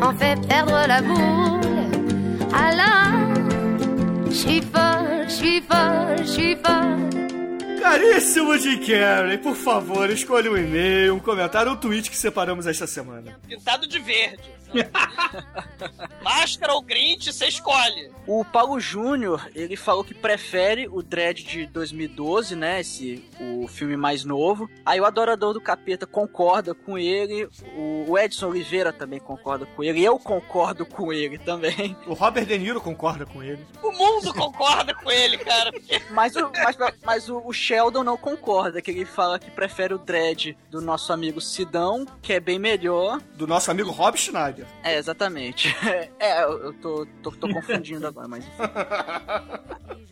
en 0.00 0.12
fait 0.14 0.36
perdre 0.46 0.86
la 0.86 1.00
boule. 1.02 1.60
Alors, 2.54 3.34
je 4.28 4.34
suis 4.34 4.60
folle, 4.62 5.24
je 5.28 5.32
suis 5.32 5.60
folle, 5.62 6.16
je 6.18 6.24
suis 6.24 6.56
folle. 6.56 7.80
Caríssimo 7.80 8.56
Jim 8.56 8.80
Carrey, 8.84 9.38
por 9.38 9.54
favor, 9.54 10.10
escolha 10.10 10.50
um 10.50 10.56
e-mail, 10.56 11.12
um 11.12 11.20
comentário, 11.20 11.72
um 11.72 11.76
tweet 11.76 12.10
que 12.10 12.16
separamos 12.16 12.66
esta 12.66 12.86
semana. 12.86 13.38
Pintado 13.48 13.86
de 13.86 13.98
verde. 14.00 14.55
Máscara 16.22 16.72
ou 16.74 16.82
Grinch, 16.82 17.32
você 17.32 17.46
escolhe. 17.46 18.10
O 18.26 18.44
Paulo 18.44 18.78
Júnior, 18.80 19.48
ele 19.54 19.76
falou 19.76 20.04
que 20.04 20.14
prefere 20.14 20.88
o 20.88 21.02
Dread 21.02 21.44
de 21.44 21.66
2012, 21.66 22.56
né? 22.56 22.80
Esse, 22.80 23.24
o 23.40 23.66
filme 23.68 23.96
mais 23.96 24.24
novo. 24.24 24.68
Aí 24.84 25.00
o 25.00 25.04
Adorador 25.04 25.52
do 25.52 25.60
Capeta 25.60 26.06
concorda 26.06 26.74
com 26.74 26.98
ele. 26.98 27.48
O 28.08 28.18
Edson 28.18 28.48
Oliveira 28.48 28.92
também 28.92 29.20
concorda 29.20 29.66
com 29.66 29.82
ele. 29.84 30.02
Eu 30.02 30.18
concordo 30.18 30.84
com 30.84 31.12
ele 31.12 31.38
também. 31.38 31.96
O 32.06 32.14
Robert 32.14 32.46
De 32.46 32.58
Niro 32.58 32.80
concorda 32.80 33.24
com 33.26 33.42
ele. 33.42 33.64
O 33.82 33.92
mundo 33.92 34.32
concorda 34.34 34.94
com 34.94 35.10
ele, 35.10 35.38
cara. 35.38 35.72
porque- 35.72 35.96
Mas, 36.10 36.34
o, 36.36 36.50
mas, 36.62 36.76
mas 37.04 37.28
o, 37.28 37.42
o 37.44 37.52
Sheldon 37.52 38.02
não 38.02 38.16
concorda, 38.16 38.80
que 38.80 38.90
ele 38.90 39.04
fala 39.04 39.38
que 39.38 39.50
prefere 39.50 39.92
o 39.94 39.98
Dread 39.98 40.56
do 40.70 40.80
nosso 40.80 41.12
amigo 41.12 41.40
Sidão, 41.40 42.06
que 42.22 42.32
é 42.32 42.40
bem 42.40 42.58
melhor. 42.58 43.20
Do 43.34 43.46
nosso 43.46 43.70
amigo 43.70 43.90
Rob 43.90 44.16
Schneider. 44.16 44.55
É, 44.82 44.96
exatamente. 44.96 45.74
É, 46.18 46.42
eu 46.44 46.72
tô, 46.74 47.06
tô, 47.22 47.30
tô 47.32 47.48
confundindo 47.48 48.06
agora, 48.06 48.26
mas 48.28 48.44
enfim. 48.46 48.56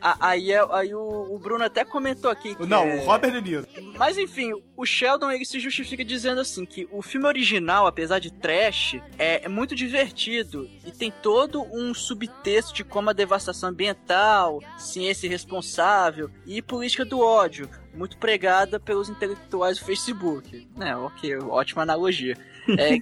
A- 0.00 0.16
Aí, 0.28 0.52
é- 0.52 0.66
aí 0.70 0.94
o, 0.94 1.00
o 1.34 1.38
Bruno 1.38 1.64
até 1.64 1.82
comentou 1.84 2.30
aqui 2.30 2.54
que 2.54 2.66
Não, 2.66 2.82
é- 2.84 2.96
o 2.96 3.04
Robert 3.06 3.32
De 3.32 3.40
Niro. 3.40 3.66
Mas 3.96 4.18
enfim, 4.18 4.52
o 4.76 4.84
Sheldon 4.84 5.30
ele 5.30 5.44
se 5.46 5.58
justifica 5.58 6.04
dizendo 6.04 6.40
assim 6.42 6.66
que 6.66 6.86
o 6.92 7.00
filme 7.00 7.26
original, 7.26 7.86
apesar 7.86 8.18
de 8.18 8.30
trash, 8.30 8.96
é, 9.18 9.44
é 9.44 9.48
muito 9.48 9.74
divertido 9.74 10.68
e 10.86 10.92
tem 10.92 11.10
todo 11.22 11.62
um 11.72 11.94
subtexto 11.94 12.74
de 12.74 12.84
como 12.84 13.08
a 13.08 13.12
devastação 13.14 13.70
ambiental, 13.70 14.60
ciência 14.76 15.26
irresponsável 15.26 16.30
e 16.46 16.60
política 16.60 17.04
do 17.04 17.20
ódio, 17.20 17.68
muito 17.94 18.18
pregada 18.18 18.78
pelos 18.78 19.08
intelectuais 19.08 19.78
do 19.78 19.84
Facebook. 19.86 20.68
Né, 20.76 20.94
ok, 20.96 21.36
ótima 21.38 21.82
analogia. 21.82 22.36
É, 22.68 22.98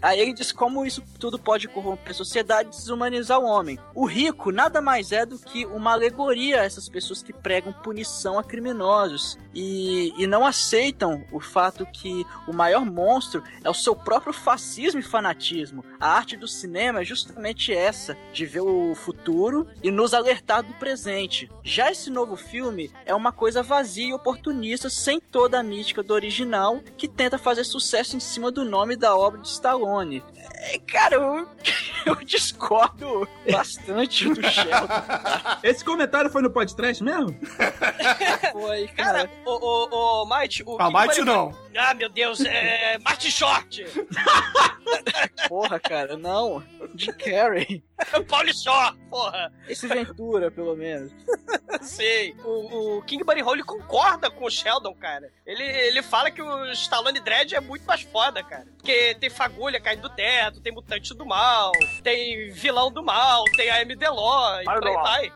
aí 0.00 0.20
ele 0.20 0.32
diz 0.32 0.52
como 0.52 0.86
isso 0.86 1.02
tudo 1.18 1.38
pode 1.38 1.68
corromper 1.68 2.12
a 2.12 2.14
sociedade 2.14 2.68
e 2.68 2.72
desumanizar 2.72 3.38
o 3.38 3.44
homem. 3.44 3.78
O 3.94 4.06
rico 4.06 4.50
nada 4.50 4.80
mais 4.80 5.12
é 5.12 5.26
do 5.26 5.38
que 5.38 5.66
uma 5.66 5.92
alegoria 5.92 6.60
a 6.60 6.64
essas 6.64 6.88
pessoas 6.88 7.22
que 7.22 7.32
pregam 7.32 7.72
punição 7.72 8.38
a 8.38 8.44
criminosos 8.44 9.38
e, 9.54 10.12
e 10.16 10.26
não 10.26 10.46
aceitam 10.46 11.24
o 11.32 11.40
fato 11.40 11.86
que 11.86 12.24
o 12.46 12.52
maior 12.52 12.84
monstro 12.84 13.42
é 13.62 13.68
o 13.68 13.74
seu 13.74 13.94
próprio 13.94 14.32
fascismo 14.32 15.00
e 15.00 15.04
fanatismo. 15.04 15.84
A 15.98 16.10
arte 16.10 16.36
do 16.36 16.48
cinema 16.48 17.00
é 17.00 17.04
justamente 17.04 17.72
essa, 17.72 18.16
de 18.32 18.46
ver 18.46 18.60
o 18.60 18.94
futuro 18.94 19.66
e 19.82 19.90
nos 19.90 20.14
alertar 20.14 20.62
do 20.62 20.72
presente. 20.74 21.50
Já 21.62 21.90
esse 21.90 22.10
novo 22.10 22.36
filme 22.36 22.90
é 23.04 23.14
uma 23.14 23.32
coisa 23.32 23.62
vazia 23.62 24.08
e 24.08 24.14
oportunista, 24.14 24.88
sem 24.88 25.20
toda 25.20 25.58
a 25.58 25.62
mística 25.62 26.02
do 26.02 26.14
original, 26.14 26.80
que 26.96 27.08
tenta 27.08 27.38
fazer 27.38 27.64
sucesso 27.64 28.16
em 28.16 28.20
cima 28.20 28.50
do 28.50 28.64
nome 28.70 28.96
da 28.96 29.14
obra 29.16 29.40
de 29.40 29.48
Stallone. 29.48 30.22
É, 30.62 30.78
cara, 30.78 31.16
eu, 31.16 31.48
eu 32.06 32.14
discordo 32.16 33.26
bastante 33.50 34.28
do 34.28 34.42
Sheldon. 34.42 34.86
Esse 35.62 35.84
comentário 35.84 36.30
foi 36.30 36.42
no 36.42 36.50
podcast 36.50 37.02
mesmo? 37.02 37.34
Foi, 38.52 38.88
Cara, 38.88 39.30
o, 39.46 39.50
o, 39.50 40.22
o 40.22 40.26
Might... 40.26 40.62
O 40.66 40.76
Ah, 40.80 40.90
pare- 40.90 41.24
não. 41.24 41.54
Ah, 41.76 41.94
meu 41.94 42.08
Deus, 42.08 42.40
é... 42.44 42.98
Martin 42.98 43.30
Short. 43.30 43.84
Porra, 45.48 45.78
cara, 45.78 46.16
não. 46.16 46.62
Jim 46.94 47.12
Carrey. 47.12 47.82
Paulo 48.28 48.52
Short, 48.54 48.98
porra. 49.10 49.52
Esse 49.68 49.86
Ventura, 49.86 50.50
pelo 50.50 50.74
menos. 50.74 51.12
Sei. 51.82 52.34
O, 52.42 52.96
o 52.98 53.02
King 53.02 53.22
Buddy 53.22 53.42
Holly 53.42 53.62
concorda 53.62 54.30
com 54.30 54.46
o 54.46 54.50
Sheldon, 54.50 54.94
cara. 54.94 55.30
Ele, 55.46 55.62
ele 55.62 56.02
fala 56.02 56.30
que 56.30 56.40
o 56.40 56.72
Stallone 56.72 57.20
Dread 57.20 57.54
é 57.54 57.60
muito 57.60 57.84
mais 57.84 58.00
foda, 58.02 58.42
cara. 58.42 58.66
Porque 58.76 59.14
tem 59.20 59.28
fagulha 59.28 59.78
caindo 59.80 60.02
do 60.02 60.08
teto, 60.08 60.60
tem 60.62 60.72
mutante 60.72 61.14
do 61.14 61.26
mal, 61.26 61.72
tem 62.02 62.50
vilão 62.50 62.90
do 62.90 63.02
mal, 63.02 63.44
tem 63.56 63.68
a 63.70 63.82
M. 63.82 63.94
Deló, 63.94 64.60
e 64.60 64.64
por 64.64 64.86
aí 64.88 64.94
vai. 64.94 65.32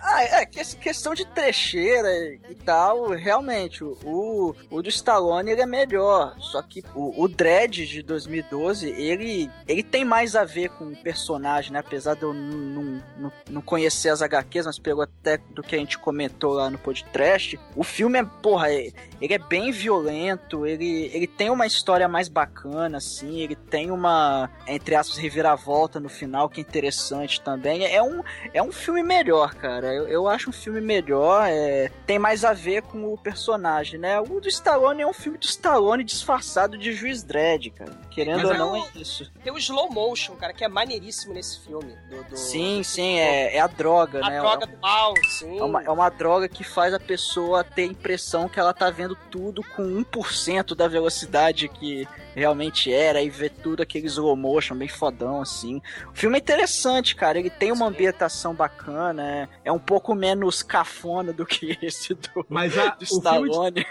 Ah, 0.00 0.22
é, 0.24 0.46
que- 0.46 0.76
questão 0.76 1.14
de 1.14 1.26
trecheira 1.26 2.08
e 2.48 2.54
tal, 2.64 3.10
realmente, 3.10 3.84
o, 3.84 3.92
o, 4.04 4.56
o 4.70 4.82
do 4.82 4.88
Stallone 4.88 5.27
ele 5.50 5.60
é 5.60 5.66
melhor. 5.66 6.34
Só 6.38 6.62
que 6.62 6.82
o, 6.94 7.22
o 7.24 7.28
Dredd 7.28 7.86
de 7.86 8.02
2012, 8.02 8.88
ele, 8.90 9.50
ele 9.66 9.82
tem 9.82 10.04
mais 10.04 10.34
a 10.36 10.44
ver 10.44 10.70
com 10.70 10.84
o 10.86 10.96
personagem, 10.96 11.72
né? 11.72 11.78
Apesar 11.80 12.14
de 12.14 12.22
eu 12.22 12.32
não, 12.32 12.42
não, 12.58 13.02
não- 13.18 13.32
não 13.50 13.60
conhecer 13.62 14.08
as 14.10 14.22
HQs, 14.22 14.66
mas 14.66 14.78
pegou 14.78 15.02
até 15.02 15.38
do 15.50 15.62
que 15.62 15.74
a 15.74 15.78
gente 15.78 15.98
comentou 15.98 16.52
lá 16.52 16.70
no 16.70 16.78
podcast. 16.78 17.58
O 17.76 17.82
filme 17.84 18.18
é, 18.18 18.24
porra, 18.24 18.70
é- 18.72 18.92
ele 19.20 19.34
é 19.34 19.38
bem 19.38 19.70
violento, 19.72 20.66
ele, 20.66 21.10
ele 21.12 21.26
tem 21.26 21.50
uma 21.50 21.66
história 21.66 22.06
mais 22.08 22.28
bacana, 22.28 22.98
assim, 22.98 23.40
ele 23.40 23.56
tem 23.56 23.90
uma, 23.90 24.48
entre 24.66 24.94
aspas, 24.94 25.16
reviravolta 25.18 25.98
no 26.00 26.08
final 26.08 26.48
que 26.48 26.60
é 26.60 26.62
interessante 26.62 27.40
também. 27.40 27.84
É 27.84 28.02
um, 28.02 28.22
é 28.52 28.62
um 28.62 28.70
filme 28.72 29.02
melhor, 29.02 29.54
cara. 29.54 29.92
Eu, 29.92 30.06
eu 30.08 30.28
acho 30.28 30.50
um 30.50 30.52
filme 30.52 30.80
melhor, 30.80 31.46
é, 31.48 31.90
tem 32.06 32.18
mais 32.18 32.44
a 32.44 32.52
ver 32.52 32.82
com 32.82 33.12
o 33.12 33.18
personagem, 33.18 33.98
né? 33.98 34.20
O 34.20 34.40
do 34.40 34.48
Stallone 34.48 35.02
é 35.02 35.06
um 35.06 35.12
filme 35.18 35.38
do 35.38 35.44
Stallone 35.46 36.02
disfarçado 36.04 36.78
de 36.78 36.92
Juiz 36.92 37.22
Dredd, 37.22 37.70
cara. 37.70 37.92
Querendo 38.10 38.36
Mas 38.38 38.44
ou 38.46 38.54
é 38.54 38.58
não, 38.58 38.72
o- 38.72 38.76
é 38.76 38.88
isso. 39.00 39.30
Tem 39.42 39.52
o 39.52 39.58
slow 39.58 39.90
motion, 39.90 40.34
cara, 40.36 40.52
que 40.52 40.64
é 40.64 40.68
maneiríssimo 40.68 41.34
nesse 41.34 41.60
filme. 41.60 41.94
do- 42.08 42.22
do- 42.24 42.36
Sim, 42.36 42.82
sim, 42.82 43.18
é, 43.18 43.56
é 43.56 43.60
a 43.60 43.66
droga, 43.66 44.24
A 44.24 44.30
né? 44.30 44.40
droga 44.40 44.66
do 44.66 44.76
mal, 44.78 45.14
sim. 45.38 45.58
É 45.58 45.62
uma, 45.62 45.82
é 45.82 45.90
uma 45.90 46.08
droga 46.08 46.48
que 46.48 46.64
faz 46.64 46.92
a 46.94 47.00
pessoa 47.00 47.62
ter 47.62 47.82
a 47.82 47.86
impressão 47.86 48.48
que 48.48 48.58
ela 48.58 48.72
tá 48.74 48.90
vendo 48.90 49.16
tudo 49.30 49.62
com 49.62 49.82
1% 49.82 50.74
da 50.74 50.88
velocidade 50.88 51.68
que 51.68 52.06
realmente 52.38 52.92
era 52.92 53.20
e 53.20 53.28
ver 53.28 53.50
tudo 53.50 53.82
aquele 53.82 54.06
slow 54.06 54.36
motion 54.36 54.76
bem 54.76 54.88
fodão, 54.88 55.40
assim. 55.40 55.82
O 56.12 56.16
filme 56.16 56.36
é 56.36 56.40
interessante, 56.40 57.14
cara. 57.14 57.38
Ele 57.38 57.50
tem 57.50 57.72
uma 57.72 57.86
ambientação 57.86 58.54
bacana, 58.54 59.22
é, 59.22 59.48
é 59.64 59.72
um 59.72 59.78
pouco 59.78 60.14
menos 60.14 60.62
cafona 60.62 61.32
do 61.32 61.44
que 61.44 61.76
esse 61.82 62.14
do, 62.14 62.46
Mas 62.48 62.78
a, 62.78 62.90
do 62.90 63.02
o, 63.02 63.06
filme 63.06 63.48
Stallone. 63.50 63.74
de, 63.74 63.86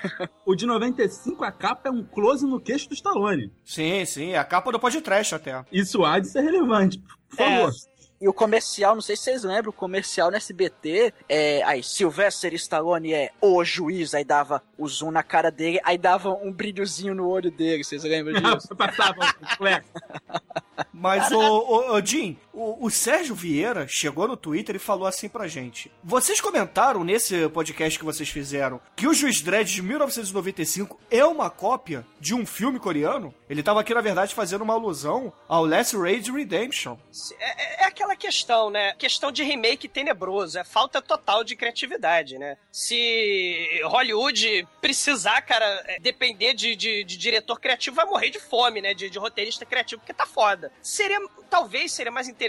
o 0.45 0.55
de 0.55 0.65
95, 0.65 1.43
a 1.43 1.51
capa 1.51 1.89
é 1.89 1.91
um 1.91 2.03
close 2.03 2.45
no 2.45 2.60
queixo 2.60 2.88
do 2.88 2.95
Stallone. 2.95 3.51
Sim, 3.63 4.05
sim, 4.05 4.31
é 4.31 4.38
a 4.38 4.43
capa 4.43 4.71
do 4.71 4.79
podcast 4.79 5.36
até. 5.36 5.65
Isso 5.71 6.05
há 6.05 6.19
de 6.19 6.27
ser 6.27 6.41
relevante, 6.41 6.99
por 7.29 7.38
favor. 7.38 7.71
E 8.19 8.27
o 8.27 8.34
comercial, 8.34 8.95
não 8.95 9.01
sei 9.01 9.15
se 9.15 9.23
vocês 9.23 9.43
lembram, 9.43 9.69
o 9.69 9.73
comercial 9.73 10.32
no 10.32 10.38
SBT, 10.38 11.13
é, 11.30 11.62
aí, 11.63 11.84
Sylvester 11.84 12.51
Stallone 12.56 13.13
é 13.13 13.32
o 13.39 13.63
juiz, 13.63 14.15
aí 14.15 14.23
dava 14.23 14.63
o 14.75 14.88
zoom 14.88 15.12
na 15.12 15.21
cara 15.21 15.51
dele, 15.51 15.80
aí 15.84 15.99
dava 15.99 16.32
um 16.32 16.51
brilhozinho 16.51 17.13
no 17.13 17.27
olho 17.30 17.51
dele, 17.51 17.84
vocês 17.84 18.03
lembram 18.03 18.34
disso? 18.41 18.75
Passava 18.75 19.23
um. 19.23 20.77
Mas, 20.91 21.32
o, 21.32 21.39
o, 21.39 21.93
o 21.95 22.06
Jim, 22.06 22.38
o, 22.58 22.88
o 22.88 22.89
Sérgio 22.89 23.36
Vieira 23.36 23.88
chegou 23.88 24.28
no 24.28 24.36
Twitter 24.36 24.76
e 24.76 24.80
falou 24.80 25.08
assim 25.08 25.30
pra 25.30 25.48
gente. 25.48 25.91
Vocês 26.04 26.41
comentaram 26.41 27.04
nesse 27.04 27.48
podcast 27.50 28.00
que 28.00 28.06
vocês 28.06 28.28
fizeram 28.30 28.82
que 28.96 29.08
o 29.08 29.13
Juiz 29.13 29.41
Dredd 29.41 29.72
de 29.72 29.82
1995 29.84 31.00
é 31.12 31.24
uma 31.24 31.52
cópia 31.52 32.04
de 32.20 32.34
um 32.34 32.48
filme 32.48 32.80
coreano? 32.80 33.34
Ele 33.48 33.62
tava 33.62 33.82
aqui, 33.82 33.93
na 33.93 34.02
verdade, 34.02 34.34
fazendo 34.34 34.63
uma 34.63 34.74
alusão 34.74 35.32
ao 35.48 35.65
Last 35.65 35.96
Raid 35.96 36.32
Redemption. 36.32 36.98
É, 37.39 37.84
é 37.84 37.86
aquela 37.86 38.15
questão, 38.15 38.72
né? 38.72 38.93
Questão 38.93 39.32
de 39.32 39.43
remake 39.43 39.88
tenebroso. 39.88 40.58
É 40.58 40.63
falta 40.63 41.00
total 41.00 41.43
de 41.43 41.56
criatividade, 41.56 42.39
né? 42.39 42.58
Se 42.72 43.82
Hollywood 43.84 44.67
precisar, 44.82 45.41
cara, 45.41 45.65
é, 45.86 46.00
depender 46.00 46.56
de, 46.56 46.76
de, 46.76 47.04
de 47.04 47.17
diretor 47.17 47.60
criativo, 47.60 47.96
vai 47.96 48.06
morrer 48.06 48.32
de 48.32 48.39
fome, 48.39 48.82
né? 48.82 48.96
De, 48.96 49.12
de 49.12 49.20
roteirista 49.20 49.63
criativo, 49.63 50.02
porque 50.02 50.13
tá 50.13 50.26
foda. 50.26 50.72
Seria, 50.82 51.20
talvez 51.50 51.91
seria 51.91 52.12
mais 52.12 52.28
interessante 52.28 52.46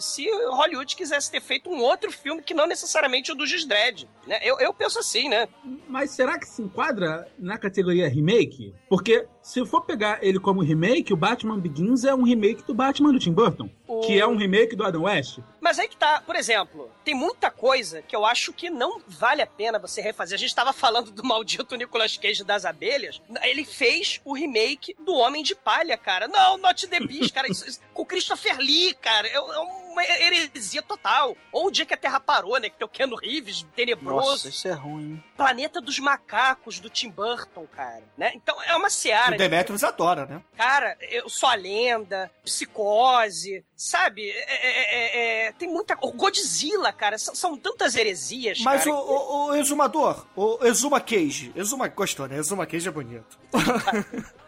se 0.00 0.26
Hollywood 0.48 0.94
quisesse 0.96 1.30
ter 1.30 1.40
feito 1.40 1.68
um 1.68 1.80
outro 1.82 2.10
filme 2.12 2.40
que 2.42 2.54
não 2.54 2.66
necessariamente 2.66 3.32
o 3.32 3.34
do 3.34 3.46
Juiz 3.46 3.64
Dredd, 3.66 4.04
né? 4.26 4.38
Eu, 4.42 4.58
eu 4.60 4.72
penso 4.72 4.98
assim, 4.98 5.28
né? 5.28 5.48
Mas 5.88 6.10
será 6.12 6.38
que 6.38 6.46
se 6.48 6.62
enquadra 6.62 7.28
na 7.38 7.58
categoria 7.58 8.08
remake? 8.08 8.72
Porque 8.88 9.26
se 9.42 9.64
for 9.66 9.82
pegar 9.82 10.18
ele 10.22 10.38
como 10.38 10.62
remake, 10.62 11.12
o 11.12 11.16
Batman 11.16 11.58
Begins 11.58 12.04
é 12.04 12.14
um 12.14 12.22
remake 12.22 12.62
do 12.66 12.74
Batman 12.74 13.12
do 13.12 13.18
Tim 13.18 13.32
Burton, 13.32 13.68
O- 13.86 14.00
que 14.00 14.18
é 14.18 14.26
um 14.26 14.36
remake 14.36 14.74
do 14.76 14.84
Adam 14.84 15.02
West. 15.02 15.38
Mas 15.64 15.78
aí 15.78 15.88
que 15.88 15.96
tá, 15.96 16.20
por 16.20 16.36
exemplo, 16.36 16.90
tem 17.02 17.14
muita 17.14 17.50
coisa 17.50 18.02
que 18.02 18.14
eu 18.14 18.26
acho 18.26 18.52
que 18.52 18.68
não 18.68 19.00
vale 19.08 19.40
a 19.40 19.46
pena 19.46 19.78
você 19.78 20.02
refazer. 20.02 20.36
A 20.36 20.38
gente 20.38 20.54
tava 20.54 20.74
falando 20.74 21.10
do 21.10 21.24
maldito 21.24 21.74
Nicolas 21.74 22.18
Cage 22.18 22.44
das 22.44 22.66
abelhas. 22.66 23.22
Ele 23.42 23.64
fez 23.64 24.20
o 24.26 24.34
remake 24.34 24.94
do 25.00 25.14
Homem 25.14 25.42
de 25.42 25.54
Palha, 25.54 25.96
cara. 25.96 26.28
Não, 26.28 26.58
Not 26.58 26.86
the 26.86 27.00
Beast, 27.00 27.32
cara. 27.32 27.50
Isso, 27.50 27.66
isso- 27.66 27.80
com 27.94 28.04
Christopher 28.04 28.58
Lee, 28.58 28.92
cara. 29.00 29.26
É, 29.26 29.32
é 29.36 29.40
um 29.40 29.83
uma 29.94 30.04
heresia 30.04 30.82
total. 30.82 31.36
Ou 31.50 31.68
o 31.68 31.70
dia 31.70 31.86
que 31.86 31.94
a 31.94 31.96
Terra 31.96 32.20
parou, 32.20 32.58
né? 32.58 32.68
Que 32.68 32.76
tem 32.76 32.84
o 32.84 32.88
Keanu 32.88 33.16
Reeves, 33.16 33.64
tenebroso. 33.74 34.30
Nossa, 34.30 34.48
isso 34.48 34.68
é 34.68 34.72
ruim. 34.72 35.22
Planeta 35.36 35.80
dos 35.80 35.98
Macacos, 35.98 36.78
do 36.78 36.90
Tim 36.90 37.10
Burton, 37.10 37.66
cara. 37.74 38.02
Né? 38.16 38.32
Então 38.34 38.60
é 38.62 38.76
uma 38.76 38.90
seara. 38.90 39.34
O 39.34 39.38
Demetrius 39.38 39.82
adora, 39.82 40.26
né? 40.26 40.42
Cara, 40.56 40.96
eu 41.00 41.28
sou 41.28 41.48
a 41.48 41.54
lenda, 41.54 42.30
psicose, 42.44 43.64
sabe? 43.76 44.28
É, 44.30 44.66
é, 44.66 45.44
é, 45.44 45.46
é, 45.46 45.52
tem 45.52 45.68
muita. 45.68 45.96
O 46.02 46.12
Godzilla, 46.12 46.92
cara, 46.92 47.16
são, 47.18 47.34
são 47.34 47.56
tantas 47.56 47.94
heresias. 47.94 48.60
Mas 48.60 48.84
cara, 48.84 48.96
o, 48.96 49.00
o, 49.00 49.46
o 49.48 49.54
exumador, 49.56 50.26
o 50.36 50.58
Exuma 50.64 51.00
Cage, 51.00 51.52
Exuma, 51.54 51.88
gostou, 51.88 52.26
né? 52.26 52.36
Exuma 52.36 52.66
Cage 52.66 52.88
é 52.88 52.90
bonito. 52.90 53.38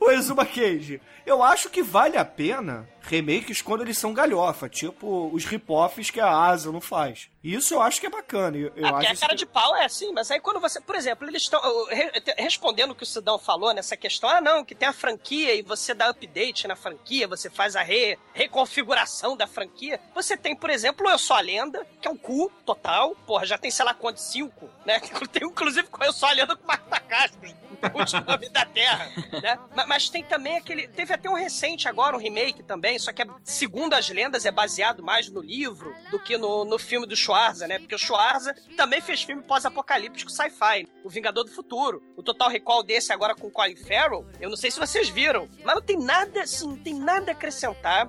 o 0.00 0.10
Exuma 0.10 0.44
Cage, 0.46 1.00
eu 1.24 1.42
acho 1.42 1.68
que 1.68 1.82
vale 1.82 2.16
a 2.16 2.24
pena 2.24 2.88
remakes 3.02 3.62
quando 3.62 3.82
eles 3.82 3.96
são 3.98 4.12
galhofa, 4.12 4.68
tipo 4.68 5.30
os 5.32 5.44
rip-offs 5.44 6.10
que 6.10 6.20
a 6.20 6.28
Asa 6.28 6.72
não 6.72 6.80
faz. 6.80 7.28
Isso 7.42 7.74
eu 7.74 7.80
acho 7.82 8.00
que 8.00 8.06
é 8.06 8.10
bacana. 8.10 8.56
Eu, 8.56 8.72
eu 8.74 8.86
acho 8.96 9.12
a 9.12 9.16
cara 9.16 9.34
de 9.36 9.46
pau 9.46 9.76
é 9.76 9.84
assim, 9.84 10.12
mas 10.12 10.28
aí 10.30 10.40
quando 10.40 10.58
você, 10.58 10.80
por 10.80 10.96
exemplo, 10.96 11.28
eles 11.28 11.42
estão 11.42 11.60
re- 11.86 12.10
respondendo 12.36 12.90
o 12.90 12.94
que 12.94 13.04
o 13.04 13.06
Sidão 13.06 13.38
falou 13.38 13.72
nessa 13.72 13.96
questão, 13.96 14.28
ah 14.28 14.40
não, 14.40 14.64
que 14.64 14.74
tem 14.74 14.88
a 14.88 14.92
franquia 14.92 15.54
e 15.54 15.62
você 15.62 15.94
dá 15.94 16.08
update 16.08 16.66
na 16.66 16.74
franquia, 16.74 17.28
você 17.28 17.48
faz 17.48 17.76
a 17.76 17.82
re- 17.82 18.18
reconfiguração 18.34 19.36
da 19.36 19.46
franquia. 19.46 20.00
Você 20.14 20.36
tem, 20.36 20.56
por 20.56 20.70
exemplo, 20.70 21.08
Eu 21.08 21.18
Sou 21.18 21.36
a 21.36 21.40
Lenda, 21.40 21.86
que 22.00 22.08
é 22.08 22.10
um 22.10 22.16
cu 22.16 22.50
total, 22.64 23.14
porra, 23.26 23.46
já 23.46 23.56
tem 23.56 23.70
sei 23.70 23.84
lá 23.84 23.94
quantos, 23.94 24.24
cinco, 24.24 24.68
né? 24.84 24.98
Tem 25.32 25.44
inclusive 25.46 25.86
com 25.88 26.02
Eu 26.02 26.12
Sou 26.12 26.28
a 26.28 26.32
Lenda 26.32 26.56
com 26.56 26.66
Marta 26.66 26.98
Castro, 27.00 27.38
nome 28.26 28.48
da 28.50 28.64
Terra, 28.64 29.10
né? 29.42 29.58
Ma- 29.74 29.86
Mas 29.86 30.08
tem 30.08 30.22
também 30.24 30.56
aquele, 30.56 30.88
teve 30.88 31.12
até 31.12 31.28
um 31.30 31.34
recente 31.34 31.88
agora, 31.88 32.16
um 32.16 32.20
remake 32.20 32.62
também, 32.62 32.98
só 32.98 33.12
que 33.12 33.22
é, 33.22 33.26
segundo 33.44 33.94
as 33.94 34.08
lendas 34.08 34.44
é 34.46 34.50
baseado 34.50 35.02
mais 35.02 35.30
no 35.30 35.40
livro 35.40 35.94
do 36.10 36.18
que 36.18 36.36
no, 36.38 36.64
no 36.64 36.78
filme 36.78 37.06
do 37.06 37.16
Schwarza, 37.16 37.66
né? 37.66 37.78
Porque 37.78 37.94
o 37.94 37.98
Schwarza 37.98 38.54
também 38.76 39.00
fez 39.00 39.22
filme 39.22 39.42
pós-apocalíptico 39.42 40.30
sci-fi, 40.30 40.88
O 41.04 41.08
Vingador 41.10 41.44
do 41.44 41.50
Futuro. 41.50 42.02
O 42.16 42.22
Total 42.22 42.48
Recall 42.48 42.82
desse 42.82 43.12
agora 43.12 43.34
com 43.34 43.50
Colin 43.50 43.76
Farrell, 43.76 44.26
eu 44.40 44.48
não 44.50 44.56
sei 44.56 44.70
se 44.70 44.78
vocês 44.78 45.08
viram, 45.08 45.48
mas 45.64 45.74
não 45.74 45.82
tem 45.82 45.98
nada, 45.98 46.42
assim, 46.42 46.66
não 46.66 46.76
tem 46.76 46.94
nada 46.94 47.30
a 47.30 47.34
acrescentar. 47.34 48.08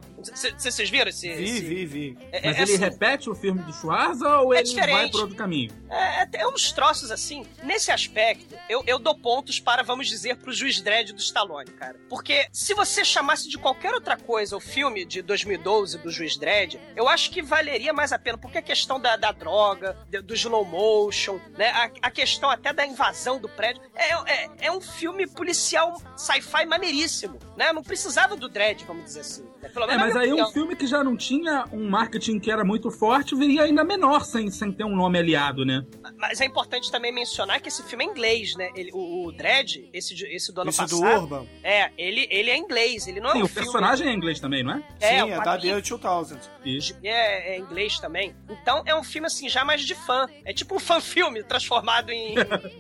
Vocês 0.58 0.90
viram 0.90 1.10
esse... 1.10 1.34
Vi, 1.34 1.44
esse- 1.44 1.62
vi, 1.62 1.86
vi. 1.86 2.18
É- 2.32 2.48
Mas 2.48 2.58
é 2.58 2.62
ele 2.62 2.74
assim, 2.74 2.78
repete 2.84 3.30
o 3.30 3.36
filme 3.36 3.62
do 3.64 3.74
Schwarza 3.74 4.28
ou 4.40 4.54
É 4.54 4.60
ele 4.60 4.74
vai 4.74 4.82
diferente. 4.86 5.12
por 5.12 5.22
outro 5.22 5.36
caminho? 5.36 5.72
É, 5.90 6.24
é, 6.24 6.30
é 6.36 6.48
uns 6.48 6.72
troços 6.72 7.12
assim. 7.12 7.46
Nesse 7.64 7.92
aspecto, 7.92 8.56
eu, 8.70 8.84
eu 8.88 9.00
dou 9.00 9.18
pontos 9.18 9.57
para, 9.60 9.84
vamos 9.84 10.08
dizer, 10.08 10.38
pro 10.38 10.52
juiz 10.54 10.82
Dredd 10.82 11.12
do 11.14 11.20
Stallone, 11.20 11.72
cara. 11.72 12.00
Porque 12.10 12.48
se 12.52 12.74
você 12.74 13.04
chamasse 13.04 13.50
de 13.50 13.58
qualquer 13.58 13.94
outra 13.94 14.18
coisa 14.18 14.56
o 14.56 14.60
filme 14.60 15.06
de 15.06 15.22
2012 15.22 15.98
do 16.00 16.10
juiz 16.12 16.38
Dredd, 16.38 16.80
eu 16.96 17.08
acho 17.08 17.30
que 17.32 17.42
valeria 17.42 17.94
mais 17.94 18.12
a 18.12 18.20
pena. 18.20 18.38
Porque 18.38 18.58
a 18.58 18.62
questão 18.62 19.00
da, 19.00 19.16
da 19.16 19.32
droga, 19.32 19.98
de- 20.10 20.22
do 20.22 20.34
slow 20.34 20.66
motion, 20.66 21.40
né? 21.58 21.70
A, 21.70 21.92
a 22.04 22.12
questão 22.12 22.50
até 22.50 22.72
da 22.74 22.86
invasão 22.86 23.40
do 23.40 23.50
prédio. 23.50 23.82
É, 23.96 24.14
é, 24.32 24.50
é 24.68 24.72
um 24.72 24.82
filme 24.82 25.28
policial 25.28 26.02
sci-fi 26.16 26.66
maneiríssimo, 26.66 27.40
né? 27.56 27.72
Não 27.74 27.84
precisava 27.84 28.36
do 28.36 28.48
Dredd, 28.50 28.84
vamos 28.86 29.06
dizer 29.06 29.22
assim. 29.22 29.48
É, 29.64 29.98
mas 29.98 30.14
minha 30.14 30.20
aí 30.24 30.34
um 30.34 30.46
filme 30.52 30.76
que 30.76 30.86
já 30.88 31.04
não 31.04 31.16
tinha 31.16 31.66
um 31.72 31.90
marketing 31.90 32.40
que 32.40 32.52
era 32.52 32.64
muito 32.64 32.90
forte 32.92 33.36
viria 33.36 33.64
ainda 33.64 33.84
menor 33.84 34.24
sem, 34.26 34.50
sem 34.52 34.72
ter 34.72 34.84
um 34.84 34.96
nome 34.96 35.18
aliado, 35.20 35.66
né? 35.66 35.86
Mas 36.18 36.40
é 36.42 36.46
importante 36.46 36.92
também 36.92 37.12
mencionar 37.12 37.60
que 37.62 37.68
esse 37.70 37.84
filme 37.84 38.06
é 38.06 38.08
inglês, 38.08 38.56
né? 38.56 38.70
Ele, 38.76 38.92
o, 38.94 39.26
o 39.28 39.32
Dredd, 39.32 39.90
esse, 39.94 40.14
esse 40.26 40.54
do 40.54 40.62
ano 40.62 40.70
Esse 40.70 40.86
do 40.86 41.00
passado. 41.02 41.22
Urban. 41.22 41.48
É, 41.64 41.92
ele, 41.98 42.28
ele 42.30 42.50
é 42.50 42.58
inglês, 42.58 43.08
ele 43.08 43.20
não 43.20 43.32
Sim, 43.32 43.40
é 43.40 43.42
um 43.42 43.46
o 43.46 43.48
filme- 43.48 43.64
personagem 43.64 44.08
é 44.08 44.14
inglês 44.14 44.40
também, 44.40 44.64
não 44.64 44.74
é? 44.74 44.84
É, 45.00 45.20
Sim, 45.24 45.32
é 45.32 45.38
da. 45.38 45.58
The 45.58 45.82
2000. 45.82 46.40
Isso. 46.66 46.96
É, 47.04 47.56
é 47.56 47.60
inglês 47.60 48.00
também. 48.00 48.36
Então 48.50 48.84
é 48.86 48.96
um 48.96 49.04
filme 49.04 49.28
assim, 49.28 49.50
já 49.50 49.64
mais 49.66 49.82
de 49.82 49.96
fã. 49.96 50.28
É 50.46 50.54
tipo 50.54 50.76
um 50.76 50.80
fã-filme 50.80 51.44
transformado 51.44 52.10
em, 52.12 52.36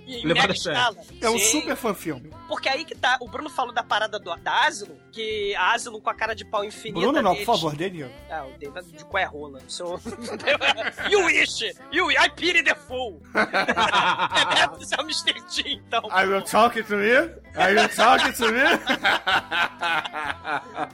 em 0.08 0.26
mega 0.26 0.52
a 0.52 0.56
sério. 0.56 0.56
escala. 0.56 0.98
É 1.22 1.30
um 1.30 1.38
Sim. 1.40 1.62
super 1.62 1.76
fã 1.76 1.94
filme. 1.94 2.30
Porque 2.48 2.70
aí 2.70 2.86
que 2.86 2.96
tá. 2.96 3.18
O 3.22 3.28
Bruno 3.28 3.50
falou 3.50 3.74
da 3.74 3.84
parada 3.84 4.20
do, 4.20 4.36
da 4.38 4.66
Asylum, 4.66 4.96
que 5.12 5.56
a 5.56 5.74
Asylum 5.74 6.00
com 6.00 6.10
a 6.10 6.14
cara 6.14 6.34
de 6.34 6.46
pau 6.46 6.64
infinita. 6.68 7.00
Bruno, 7.00 7.22
não, 7.22 7.36
por 7.36 7.46
favor, 7.46 7.76
Denil. 7.76 8.10
Ah, 8.30 8.46
o 8.46 8.58
David 8.58 8.92
de 8.98 9.06
qual 9.06 9.22
é 9.24 9.26
rola? 9.26 9.60
O 9.66 9.72
seu... 9.72 10.00
you 11.10 11.26
wish! 11.26 11.62
You 11.92 12.12
I 12.12 12.30
pity 12.36 12.64
the 12.64 12.76
fool! 12.76 13.22
é 13.36 14.56
Demetrius 14.56 14.92
é 14.92 14.96
o 14.98 15.02
Mr. 15.04 15.42
T, 15.44 15.70
então. 15.74 16.08
Are 16.12 16.30
you 16.30 16.42
talking 16.44 16.84
to 16.84 16.96
me? 16.98 17.12
Are 17.56 17.74
you 17.74 17.90
talking 17.96 18.32
to 18.34 18.52
me? 18.52 18.60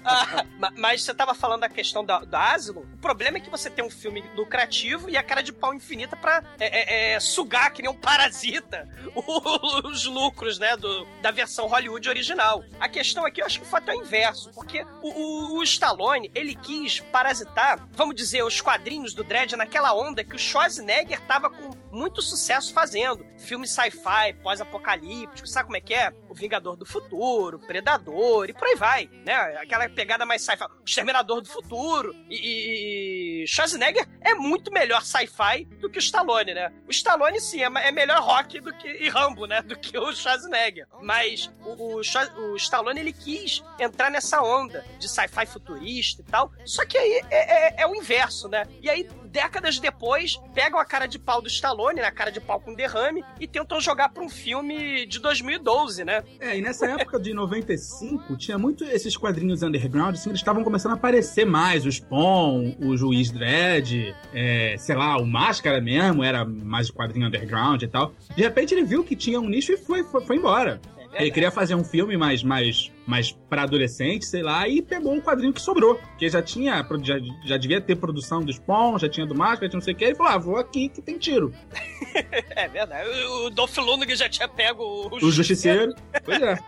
Ah, 0.06 0.46
ma- 0.60 0.72
mas 0.78 1.04
você 1.04 1.14
tava 1.14 1.34
falando 1.34 1.62
da 1.62 1.70
questão 1.70 2.04
da, 2.06 2.20
da 2.20 2.54
Asylum. 2.54 2.82
O 2.94 2.98
problema 2.98 3.38
é 3.38 3.40
que 3.42 3.50
você 3.50 3.70
tem 3.70 3.84
um 3.84 3.90
filme 3.90 4.24
lucrativo 4.36 5.10
e 5.10 5.18
a 5.18 5.24
cara 5.24 5.42
de 5.42 5.52
pau 5.52 5.74
infinita 5.74 6.16
pra 6.16 6.44
é, 6.60 7.12
é, 7.12 7.14
é, 7.14 7.20
sugar, 7.20 7.72
que 7.74 7.82
nem 7.82 7.92
um 7.92 7.96
parasita, 7.96 8.88
os 9.84 10.06
lucros, 10.06 10.58
né, 10.60 10.76
do, 10.78 11.06
da 11.22 11.32
versão 11.32 11.68
Hollywood 11.68 12.08
original. 12.10 12.64
A 12.80 12.88
questão 12.88 13.26
aqui, 13.26 13.42
eu 13.42 13.46
acho 13.46 13.60
que 13.60 13.66
o 13.66 13.70
fato 13.70 13.90
é 13.90 13.96
o 13.96 14.02
inverso, 14.02 14.50
porque 14.54 14.86
o, 15.02 15.10
o- 15.10 15.60
o 15.63 15.65
Stallone, 15.65 16.30
ele 16.36 16.54
quis 16.54 16.99
parasitar, 16.99 17.88
vamos 17.93 18.15
dizer, 18.15 18.43
os 18.43 18.60
quadrinhos 18.60 19.13
do 19.13 19.23
Dredd 19.23 19.56
naquela 19.56 19.93
onda 19.93 20.23
que 20.23 20.36
o 20.36 20.39
Schwarzenegger 20.39 21.21
tava 21.21 21.49
com 21.49 21.71
muito 21.93 22.21
sucesso 22.21 22.73
fazendo. 22.73 23.26
Filme 23.38 23.67
sci-fi, 23.67 24.34
pós-apocalíptico, 24.41 25.47
sabe 25.47 25.67
como 25.67 25.78
é 25.78 25.82
que 25.82 25.93
é? 25.93 26.12
O 26.28 26.34
Vingador 26.34 26.76
do 26.76 26.86
Futuro, 26.86 27.60
Predador 27.60 28.49
e 28.49 28.54
por 28.54 28.67
aí 28.67 28.76
vai, 28.76 29.10
né? 29.26 29.36
Aquela 29.62 29.88
pegada 29.88 30.26
mais 30.26 30.41
sci-fi. 30.41 30.63
O 30.65 30.84
Exterminador 30.86 31.41
do 31.41 31.47
Futuro. 31.47 32.13
E, 32.30 33.43
e, 33.43 33.47
Schwarzenegger 33.47 34.08
é 34.21 34.34
muito 34.34 34.71
melhor 34.71 35.04
sci-fi 35.04 35.65
do 35.80 35.89
que 35.89 35.99
o 35.99 35.99
Stallone, 35.99 36.54
né? 36.54 36.73
O 36.88 36.91
Stallone, 36.91 37.39
sim, 37.39 37.62
é, 37.62 37.88
é 37.88 37.91
melhor 37.91 38.21
rock 38.21 38.60
do 38.60 38.73
que, 38.73 38.88
e 38.88 39.08
Rambo, 39.10 39.45
né? 39.45 39.62
Do 39.73 39.78
que 39.78 39.97
o 39.97 40.13
Schwarzenegger. 40.13 40.88
Mas 41.02 41.52
o, 41.62 41.99
o, 41.99 42.52
o 42.52 42.56
Stallone, 42.58 42.99
ele 42.99 43.13
quis 43.13 43.63
entrar 43.80 44.10
nessa 44.10 44.41
onda 44.41 44.84
de 44.99 45.08
sci-fi 45.08 45.45
futurista 45.54 46.22
e 46.22 46.26
tal. 46.26 46.52
Só 46.66 46.86
que 46.86 46.98
aí 46.98 47.22
é, 47.30 47.80
é- 47.80 47.84
é 47.84 47.88
o 47.88 47.96
inverso, 47.96 48.48
né? 48.50 48.66
E 48.82 48.89
aí, 48.89 49.08
décadas 49.26 49.80
depois, 49.80 50.39
pegam 50.54 50.80
a 50.80 50.86
cara 50.86 51.06
de 51.08 51.18
pau 51.20 51.42
do 51.42 51.48
Stallone, 51.48 52.02
né? 52.02 52.06
A 52.08 52.12
cara 52.12 52.32
de 52.32 52.42
pau 52.42 52.60
com 52.60 52.74
derrame, 52.74 53.24
e 53.39 53.48
tentam 53.48 53.80
jogar 53.80 54.10
pra 54.10 54.24
um 54.24 54.30
filme 54.30 55.06
de 55.06 55.20
2012, 55.20 56.04
né? 56.04 56.24
É, 56.39 56.58
e 56.58 56.62
nessa 56.62 56.86
época 56.88 57.20
de 57.20 57.34
95, 57.34 58.36
tinha 58.38 58.58
muito 58.58 58.84
esses 58.84 59.16
quadrinhos 59.18 59.63
underground, 59.63 60.16
assim, 60.16 60.30
eles 60.30 60.39
estavam 60.39 60.63
começando 60.63 60.92
a 60.92 60.96
aparecer 60.96 61.46
mais. 61.46 61.86
O 61.86 61.92
Spawn, 61.92 62.76
o 62.80 62.96
Juiz 62.98 63.32
Dredd, 63.32 64.13
é, 64.34 64.76
sei 64.78 64.96
lá, 64.96 65.18
o 65.18 65.26
Máscara 65.26 65.80
mesmo, 65.82 66.24
era 66.24 66.46
mais 66.46 66.89
quadrinho 66.92 67.28
underground 67.28 67.82
e 67.82 67.88
tal. 67.88 68.13
De 68.36 68.42
repente 68.42 68.74
ele 68.74 68.84
viu 68.84 69.04
que 69.04 69.16
tinha 69.16 69.39
um 69.39 69.48
nicho 69.50 69.72
e 69.72 69.78
foi, 69.78 70.04
foi, 70.04 70.24
foi 70.26 70.36
embora. 70.38 70.80
Ele 71.15 71.32
queria 71.32 71.52
fazer 71.52 71.76
um 71.76 71.84
filme 71.84 72.17
mais, 72.17 72.43
mais, 72.43 72.91
mais 73.06 73.32
pra 73.49 73.63
adolescente, 73.63 74.26
sei 74.26 74.41
lá, 74.41 74.67
e 74.67 74.82
pegou 74.82 75.13
um 75.13 75.21
quadrinho 75.21 75.54
que 75.54 75.62
sobrou. 75.62 75.95
Porque 75.95 76.30
já 76.30 76.41
tinha, 76.41 76.86
já, 77.04 77.15
já 77.45 77.58
devia 77.58 77.80
ter 77.80 77.95
produção 77.95 78.41
do 78.41 78.52
Spawn, 78.52 78.97
já 78.97 79.08
tinha 79.08 79.26
do 79.26 79.36
Máscara, 79.36 79.69
tinha 79.69 79.78
não 79.78 79.84
sei 79.84 79.93
o 79.93 79.97
que. 79.97 80.06
Ele 80.06 80.15
falou, 80.15 80.32
ah, 80.32 80.38
vou 80.38 80.58
aqui 80.58 80.89
que 80.89 81.02
tem 81.02 81.17
tiro. 81.17 81.54
É 82.56 82.67
verdade. 82.67 83.10
O, 83.26 83.49
Dolph 83.49 83.76
Lundgren 83.78 84.15
já 84.15 84.30
tinha 84.30 84.47
pego 84.47 84.84
o, 84.84 85.15
O 85.15 85.32
Justiceiro. 85.32 85.95
Pois 86.23 86.41
é. 86.41 86.60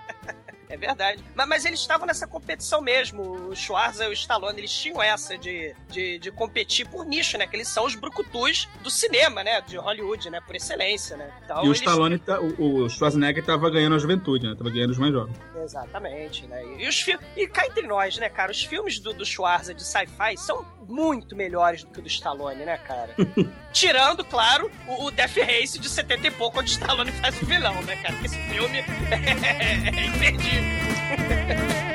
É 0.75 0.77
verdade. 0.77 1.23
Mas, 1.33 1.47
mas 1.47 1.65
eles 1.65 1.79
estavam 1.79 2.05
nessa 2.05 2.27
competição 2.27 2.81
mesmo. 2.81 3.49
O 3.49 3.55
Schwarza 3.55 4.05
e 4.05 4.09
o 4.09 4.13
Stallone, 4.13 4.59
eles 4.59 4.71
tinham 4.71 5.01
essa 5.01 5.37
de, 5.37 5.73
de, 5.89 6.19
de 6.19 6.31
competir 6.31 6.87
por 6.87 7.05
nicho, 7.05 7.37
né? 7.37 7.47
Que 7.47 7.55
eles 7.55 7.67
são 7.67 7.85
os 7.85 7.95
brucutus 7.95 8.67
do 8.83 8.89
cinema, 8.89 9.43
né? 9.43 9.61
De 9.61 9.77
Hollywood, 9.77 10.29
né? 10.29 10.41
Por 10.41 10.55
excelência, 10.55 11.15
né? 11.17 11.31
Então, 11.43 11.57
e 11.63 11.67
o 11.67 11.67
eles- 11.67 11.77
Stallone, 11.79 12.19
tá- 12.19 12.39
o, 12.39 12.83
o 12.83 12.89
Schwarzenegger 12.89 13.43
tava 13.43 13.69
ganhando 13.69 13.95
a 13.95 13.99
juventude, 13.99 14.47
né? 14.47 14.55
Tava 14.57 14.69
ganhando 14.69 14.91
os 14.91 14.97
mais 14.97 15.13
jovens. 15.13 15.37
Exatamente, 15.65 16.45
né? 16.45 16.63
E, 16.77 16.87
os 16.87 17.01
fi- 17.01 17.17
e 17.35 17.47
cá 17.47 17.65
entre 17.65 17.87
nós, 17.87 18.17
né, 18.17 18.29
cara? 18.29 18.51
Os 18.51 18.63
filmes 18.63 18.99
do, 18.99 19.13
do 19.13 19.25
Schwarza 19.25 19.73
de 19.73 19.83
sci-fi 19.83 20.37
são 20.37 20.63
muito 20.87 21.35
melhores 21.35 21.83
do 21.83 21.89
que 21.89 21.99
o 21.99 22.01
do 22.03 22.07
Stallone, 22.07 22.63
né, 22.63 22.77
cara? 22.77 23.15
Tirando, 23.73 24.23
claro, 24.23 24.71
o, 24.87 25.05
o 25.05 25.11
Death 25.11 25.35
Race 25.37 25.79
de 25.79 25.89
70 25.89 26.27
e 26.27 26.31
pouco, 26.31 26.59
onde 26.59 26.69
o 26.69 26.73
Stallone 26.73 27.11
faz 27.13 27.41
o 27.41 27.45
vilão, 27.45 27.81
né, 27.81 27.95
cara? 27.97 28.15
Esse 28.23 28.37
filme 28.47 28.77
é, 29.11 30.05
imperdível. 30.05 31.85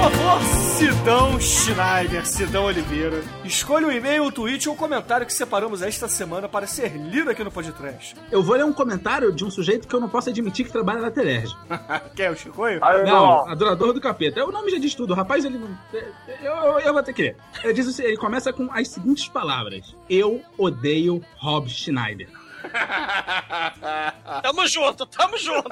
Por 0.00 0.10
favor, 0.12 0.40
Sidão 0.78 1.38
Schneider, 1.38 2.26
Sidão 2.26 2.64
Oliveira, 2.64 3.22
escolha 3.44 3.86
um 3.86 3.92
e-mail, 3.92 4.24
um 4.24 4.30
tweet 4.30 4.66
ou 4.66 4.74
um 4.74 4.78
comentário 4.78 5.26
que 5.26 5.32
separamos 5.32 5.82
esta 5.82 6.08
semana 6.08 6.48
para 6.48 6.66
ser 6.66 6.96
lido 6.96 7.28
aqui 7.28 7.44
no 7.44 7.50
podcast. 7.50 8.16
Eu 8.30 8.42
vou 8.42 8.56
ler 8.56 8.64
um 8.64 8.72
comentário 8.72 9.30
de 9.30 9.44
um 9.44 9.50
sujeito 9.50 9.86
que 9.86 9.94
eu 9.94 10.00
não 10.00 10.08
posso 10.08 10.30
admitir 10.30 10.64
que 10.64 10.72
trabalha 10.72 11.02
na 11.02 11.10
Telerge. 11.10 11.54
Quem 12.16 12.24
é 12.24 12.30
o 12.30 12.34
Chicoio? 12.34 12.80
Não, 13.04 13.46
adorador 13.46 13.92
do 13.92 14.00
capeta. 14.00 14.42
O 14.42 14.50
nome 14.50 14.70
já 14.70 14.78
diz 14.78 14.94
tudo. 14.94 15.12
O 15.12 15.16
rapaz, 15.16 15.44
ele 15.44 15.58
não. 15.58 15.68
Eu, 15.92 16.54
eu, 16.54 16.78
eu 16.80 16.92
vou 16.94 17.02
ter 17.02 17.12
que 17.12 17.22
ler. 17.22 17.36
Ele, 17.62 17.74
diz, 17.74 17.98
ele 17.98 18.16
começa 18.16 18.54
com 18.54 18.72
as 18.72 18.88
seguintes 18.88 19.28
palavras: 19.28 19.94
Eu 20.08 20.40
odeio 20.56 21.22
Rob 21.36 21.68
Schneider. 21.68 22.39
Tamo 24.42 24.66
junto, 24.66 25.06
tamo 25.06 25.38
junto. 25.38 25.68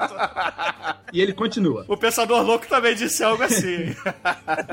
E 1.13 1.21
ele 1.21 1.33
continua. 1.33 1.85
O 1.87 1.97
Pensador 1.97 2.43
Louco 2.43 2.67
também 2.67 2.95
disse 2.95 3.23
algo 3.23 3.43
assim. 3.43 3.95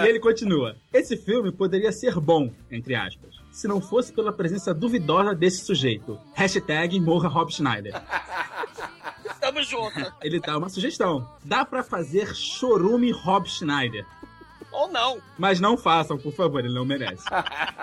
E 0.00 0.06
ele 0.06 0.20
continua. 0.20 0.76
Esse 0.92 1.16
filme 1.16 1.52
poderia 1.52 1.92
ser 1.92 2.18
bom, 2.20 2.50
entre 2.70 2.94
aspas, 2.94 3.34
se 3.52 3.66
não 3.66 3.80
fosse 3.80 4.12
pela 4.12 4.32
presença 4.32 4.74
duvidosa 4.74 5.34
desse 5.34 5.64
sujeito. 5.64 6.18
Hashtag 6.34 7.00
morra 7.00 7.28
Rob 7.28 7.52
Schneider. 7.52 7.94
Tamo 9.40 9.62
junto. 9.62 10.12
Ele 10.22 10.40
dá 10.40 10.58
uma 10.58 10.68
sugestão. 10.68 11.28
Dá 11.44 11.64
pra 11.64 11.82
fazer 11.82 12.34
chorume 12.34 13.12
Rob 13.12 13.48
Schneider. 13.48 14.04
Ou 14.76 14.88
não. 14.88 15.22
Mas 15.38 15.58
não 15.58 15.74
façam, 15.74 16.18
por 16.18 16.32
favor, 16.34 16.62
ele 16.62 16.74
não 16.74 16.84
merece. 16.84 17.24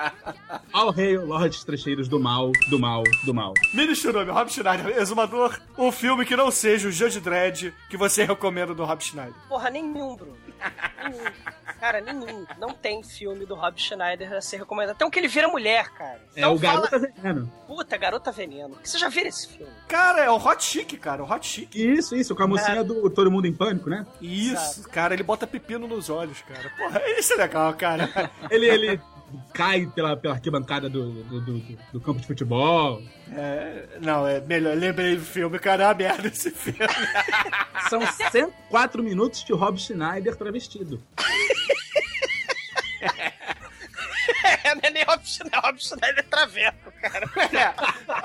Ao 0.72 0.92
rei, 0.92 1.18
Lordes 1.18 1.64
Trecheiros 1.64 2.08
do 2.08 2.20
mal, 2.20 2.52
do 2.70 2.78
mal, 2.78 3.02
do 3.26 3.34
mal. 3.34 3.56
Mini 3.74 3.96
Churume, 3.96 4.32
Rob 4.32 4.52
Schneider, 4.52 4.96
exumador, 5.00 5.60
um 5.76 5.92
filme 5.92 6.24
que 6.24 6.36
não 6.36 6.52
seja 6.52 6.88
o 6.88 6.92
Judge 6.92 7.20
Dredd 7.20 7.74
que 7.90 7.98
você 7.98 8.24
recomenda 8.26 8.76
do 8.76 8.86
Rob 8.86 9.04
Schneider. 9.04 9.34
Porra, 9.50 9.72
nenhum, 9.72 10.16
Bruno. 10.16 10.38
Nenhum. 11.04 11.24
Cara, 11.84 12.00
nenhum. 12.00 12.46
Não 12.58 12.70
tem 12.70 13.04
filme 13.04 13.46
do 13.46 13.56
Rob 13.56 13.78
Schneider 13.78 14.32
a 14.32 14.40
ser 14.40 14.56
recomendado. 14.56 14.96
Tem 14.96 15.06
um 15.06 15.12
que 15.12 15.20
ele 15.20 15.28
vira 15.28 15.50
mulher, 15.50 15.90
cara. 15.90 16.22
É 16.34 16.40
Então 16.40 16.56
o 16.56 16.58
Garota 16.58 16.98
Veneno. 16.98 17.52
Puta, 17.68 17.98
Garota 17.98 18.32
Veneno. 18.32 18.78
Você 18.82 18.98
já 18.98 19.10
viu 19.10 19.26
esse 19.26 19.50
filme? 19.50 19.70
Cara, 19.90 20.22
é 20.24 20.30
o 20.30 20.38
Hot 20.38 20.64
Chic, 20.64 20.98
cara, 20.98 21.22
o 21.22 21.30
Hot 21.30 21.46
Chic. 21.46 21.76
Isso, 21.76 22.16
isso, 22.16 22.34
com 22.34 22.44
a 22.44 22.48
mocinha 22.48 22.80
É. 22.80 22.84
do 22.86 23.10
Todo 23.10 23.30
Mundo 23.30 23.48
em 23.48 23.54
Pânico, 23.54 23.90
né? 23.90 24.08
Isso, 24.22 24.88
cara, 24.88 25.14
ele 25.14 25.24
bota 25.24 25.46
pepino 25.46 25.86
nos 25.86 26.10
olhos, 26.10 26.42
cara. 26.44 26.72
Porra, 26.78 27.02
isso 27.20 27.34
é 27.34 27.36
legal, 27.36 27.74
cara. 27.74 28.10
Ele, 28.50 28.68
ele 28.68 29.02
cai 29.54 29.86
pela, 29.88 30.16
pela 30.16 30.36
arquibancada 30.36 30.90
do, 30.90 31.12
do, 31.24 31.42
do, 31.42 31.60
do 31.94 32.00
campo 32.00 32.22
de 32.22 32.28
futebol. 32.28 33.02
É, 33.32 33.98
não, 34.00 34.28
é 34.28 34.40
melhor. 34.40 34.76
Lembrei 34.78 35.16
do 35.18 35.24
filme, 35.24 35.60
cara, 35.60 35.84
é 35.84 35.88
uma 35.88 35.94
merda 35.94 36.28
esse 36.28 36.52
filme. 36.52 36.80
São 37.90 38.00
104 38.06 39.04
minutos 39.04 39.44
de 39.44 39.52
Rob 39.52 39.78
Schneider 39.80 40.36
travestido. 40.36 41.02
É, 44.74 44.76
não 44.76 44.82
é 44.84 44.90
nem 44.92 45.04
Rob 45.04 45.22
Schneider, 45.26 45.60
Rob 45.62 45.78
Schneider 45.84 46.20
é 46.20 46.22
traveco, 46.24 46.92
cara. 47.02 47.30
É, 47.54 47.74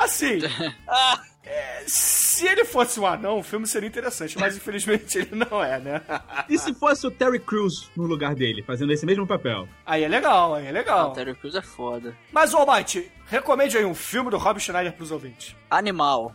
assim, 0.03 0.39
Ah, 0.87 1.21
é, 1.45 1.83
se 1.87 2.47
ele 2.47 2.65
fosse 2.65 2.99
um 3.01 3.07
anão, 3.07 3.39
o 3.39 3.43
filme 3.43 3.67
seria 3.67 3.89
interessante, 3.89 4.39
mas 4.39 4.57
infelizmente 4.57 5.19
ele 5.19 5.35
não 5.51 5.63
é, 5.63 5.79
né? 5.79 6.03
E 6.49 6.59
se 6.59 6.75
fosse 6.75 7.07
o 7.07 7.11
Terry 7.11 7.39
Crews 7.41 7.91
no 7.97 8.05
lugar 8.05 8.35
dele, 8.35 8.63
fazendo 8.63 8.93
esse 8.93 9.05
mesmo 9.07 9.27
papel? 9.27 9.67
Aí 9.87 10.05
é 10.05 10.09
legal, 10.09 10.55
aí 10.55 10.67
é 10.67 10.69
Ah, 10.69 10.73
legal. 10.73 11.11
o 11.11 11.15
Terry 11.15 11.35
Crews 11.35 11.55
é 11.55 11.63
foda. 11.63 12.15
Mas, 12.33 12.53
ô, 12.55 12.67
Mike, 12.71 13.11
recomende 13.27 13.77
aí 13.79 13.85
um 13.85 13.95
filme 13.95 14.31
do 14.31 14.37
Rob 14.39 14.59
Schneider 14.61 14.93
pros 14.93 15.11
ouvintes. 15.11 15.55
Animal. 15.71 16.35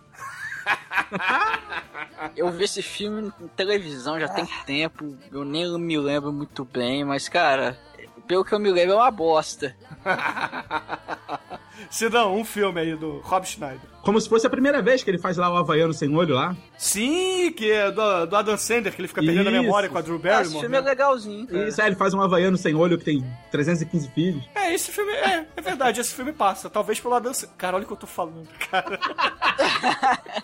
Eu 2.36 2.49
vi 2.52 2.63
esse 2.63 2.82
filme 2.82 3.32
em 3.41 3.47
televisão 3.49 4.19
já 4.19 4.28
tem 4.30 4.45
tempo, 4.65 5.17
eu 5.32 5.43
nem 5.43 5.78
me 5.78 5.97
lembro 5.97 6.32
muito 6.32 6.63
bem, 6.63 7.04
mas 7.04 7.28
cara, 7.28 7.78
pelo 8.27 8.43
que 8.43 8.53
eu 8.53 8.59
me 8.59 8.71
lembro 8.71 8.93
é 8.93 8.97
uma 8.97 9.12
bosta. 9.12 9.75
Se 11.89 12.09
não, 12.09 12.36
um 12.36 12.45
filme 12.45 12.79
aí 12.81 12.95
do 12.95 13.19
Rob 13.19 13.45
Schneider. 13.45 13.92
Como 14.04 14.20
se 14.20 14.28
fosse 14.28 14.46
a 14.46 14.50
primeira 14.50 14.82
vez 14.82 15.02
que 15.02 15.10
ele 15.10 15.18
faz 15.18 15.38
lá 15.38 15.50
o 15.50 15.56
Havaiano 15.56 15.94
sem 15.94 16.13
olho 16.13 16.36
lá. 16.36 16.54
Sim, 16.78 17.52
que 17.54 17.72
é 17.72 17.89
do, 17.89 18.26
do 18.26 18.36
Adam 18.36 18.58
Sandler, 18.58 18.94
que 18.94 19.00
ele 19.00 19.08
fica 19.08 19.22
perdendo 19.22 19.48
a 19.48 19.52
Isso. 19.52 19.62
memória 19.62 19.88
com 19.88 19.98
a 19.98 20.02
Drew 20.02 20.16
Ah, 20.16 20.18
esse 20.18 20.28
Barrymore. 20.28 20.60
filme 20.60 20.78
é 20.78 20.82
né? 20.82 20.89
legalzinho, 20.89 21.48
cara. 21.48 21.68
Isso, 21.70 21.82
aí 21.82 21.88
ele 21.88 21.96
faz 21.96 22.13
um 22.13 22.22
Havaiano 22.22 22.58
sem 22.58 22.76
olho 22.76 22.98
que 22.98 23.06
tem 23.06 23.24
315 23.50 24.10
filhos. 24.10 24.44
É, 24.54 24.74
esse 24.74 24.92
filme 24.92 25.12
é, 25.13 25.48
é 25.56 25.62
verdade, 25.62 26.02
esse 26.02 26.13
filme 26.13 26.34
passa. 26.34 26.70
Talvez 26.70 27.00
pelo 27.00 27.13
Adam 27.13 27.34
Sandler. 27.34 27.58
Cara, 27.58 27.78
olha 27.78 27.84
o 27.86 27.88
que 27.88 27.94
eu 27.94 27.98
tô 27.98 28.08
falando, 28.08 28.46
cara. 28.70 29.00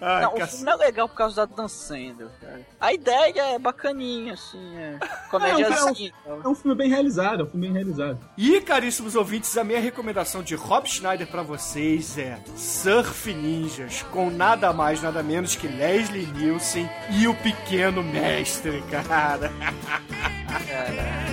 Ai, 0.00 0.22
não, 0.22 0.30
o 0.30 0.34
cacete. 0.38 0.50
filme 0.58 0.64
não 0.64 0.72
é 0.72 0.86
legal 0.86 1.08
por 1.08 1.16
causa 1.16 1.44
da 1.46 1.54
Dan 1.54 1.68
Sandler, 1.68 2.28
cara. 2.40 2.60
A 2.80 2.92
ideia 2.92 3.54
é 3.54 3.58
bacaninha, 3.58 4.34
assim, 4.34 4.76
é 4.78 4.98
comédiazinha. 5.30 6.12
É 6.26 6.48
um 6.48 6.54
filme 6.54 6.76
bem 6.76 6.88
realizado, 6.88 7.40
é 7.40 7.44
um 7.44 7.46
filme 7.50 7.66
bem 7.66 7.74
realizado. 7.74 8.18
E, 8.38 8.60
caríssimos 8.60 9.14
ouvintes, 9.16 9.56
a 9.58 9.64
minha 9.64 9.80
recomendação 9.80 10.42
de 10.42 10.54
Rob 10.54 10.88
Schneider 10.88 11.26
pra 11.26 11.42
vocês 11.42 12.16
é 12.16 12.35
Surf 12.54 13.32
Ninjas, 13.32 14.02
com 14.12 14.30
nada 14.30 14.72
mais, 14.72 15.02
nada 15.02 15.22
menos 15.22 15.56
que 15.56 15.66
Leslie 15.66 16.26
Nielsen 16.26 16.88
e 17.10 17.26
o 17.28 17.34
Pequeno 17.34 18.02
Mestre, 18.02 18.82
cara. 18.90 19.52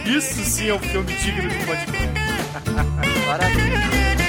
Isso 0.06 0.44
sim 0.44 0.70
é 0.70 0.74
um 0.74 0.80
filme 0.80 1.14
digno 1.16 1.50
de 1.50 1.58
podcast. 1.66 2.10
Parabéns. 3.26 4.23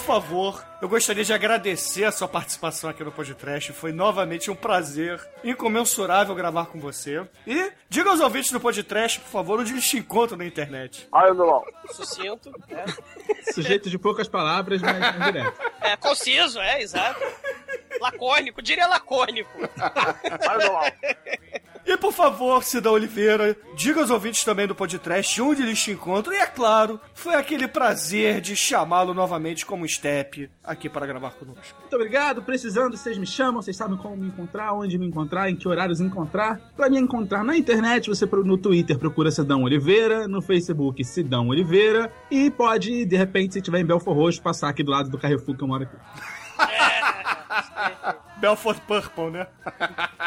Favor, 0.00 0.64
eu 0.82 0.88
gostaria 0.88 1.24
de 1.24 1.32
agradecer 1.32 2.04
a 2.04 2.12
sua 2.12 2.26
participação 2.26 2.90
aqui 2.90 3.04
no 3.04 3.12
podcast. 3.12 3.72
Foi 3.72 3.92
novamente 3.92 4.50
um 4.50 4.54
prazer 4.56 5.20
incomensurável 5.44 6.34
gravar 6.34 6.66
com 6.66 6.80
você. 6.80 7.24
E 7.46 7.72
diga 7.88 8.10
aos 8.10 8.20
ouvintes 8.20 8.50
do 8.50 8.60
podcast, 8.60 9.20
por 9.20 9.28
favor, 9.28 9.60
onde 9.60 9.72
eles 9.72 9.88
te 9.88 9.98
encontram 9.98 10.38
na 10.38 10.44
internet. 10.46 11.08
Aí, 11.12 11.30
Milão. 11.32 11.62
sucinto. 11.92 12.50
né? 12.68 12.84
Sujeito 13.52 13.88
de 13.90 13.98
poucas 13.98 14.28
palavras, 14.28 14.80
mas 14.82 14.98
mas 14.98 15.24
direto. 15.24 15.60
É, 15.80 15.96
conciso, 15.96 16.60
é, 16.60 16.82
exato. 16.82 17.20
Lacônico, 18.00 18.62
diria 18.62 18.86
lacônico. 18.86 19.50
E 21.86 21.96
por 21.96 22.12
favor, 22.12 22.62
Cida 22.62 22.90
Oliveira, 22.90 23.56
diga 23.74 24.00
aos 24.00 24.10
ouvintes 24.10 24.44
também 24.44 24.66
do 24.66 24.74
podcast 24.74 25.40
onde 25.40 25.62
eles 25.62 25.82
te 25.82 25.90
encontram. 25.90 26.32
E 26.32 26.36
é 26.36 26.46
claro, 26.46 27.00
foi 27.14 27.34
aquele 27.34 27.66
prazer 27.66 28.40
de 28.40 28.54
chamá-lo 28.54 29.14
novamente 29.14 29.64
como 29.64 29.88
Step 29.88 30.48
aqui 30.62 30.88
para 30.88 31.06
gravar 31.06 31.30
conosco. 31.32 31.80
Muito 31.80 31.96
obrigado. 31.96 32.42
Precisando, 32.42 32.96
vocês 32.96 33.16
me 33.16 33.26
chamam, 33.26 33.62
vocês 33.62 33.76
sabem 33.76 33.96
como 33.96 34.16
me 34.16 34.28
encontrar, 34.28 34.72
onde 34.74 34.98
me 34.98 35.06
encontrar, 35.06 35.50
em 35.50 35.56
que 35.56 35.66
horários 35.66 36.00
encontrar. 36.00 36.60
Pra 36.76 36.90
me 36.90 36.98
encontrar 36.98 37.42
na 37.42 37.56
internet, 37.56 38.08
você 38.08 38.26
no 38.26 38.58
Twitter 38.58 38.98
procura 38.98 39.30
Sidão 39.30 39.64
Oliveira, 39.64 40.28
no 40.28 40.42
Facebook 40.42 41.02
Sidão 41.02 41.48
Oliveira 41.48 42.12
e 42.30 42.50
pode, 42.50 43.04
de 43.04 43.16
repente, 43.16 43.54
se 43.54 43.62
tiver 43.62 43.80
em 43.80 43.84
Belfor 43.86 44.14
Roxo, 44.14 44.40
passar 44.40 44.68
aqui 44.68 44.82
do 44.82 44.90
lado 44.90 45.10
do 45.10 45.18
Carrefour 45.18 45.56
que 45.56 45.64
eu 45.64 45.68
moro 45.68 45.84
aqui. 45.84 46.39
Belfort 48.38 48.80
Purple, 48.80 49.30
né? 49.30 49.46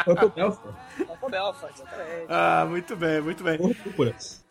Purple 0.04 0.28
Belfor. 0.30 0.74
Belfort, 0.96 1.30
Belfort, 1.30 1.74
exatamente. 1.74 2.26
Ah, 2.28 2.66
muito 2.68 2.96
bem, 2.96 3.20
muito 3.20 3.44
bem. 3.44 3.58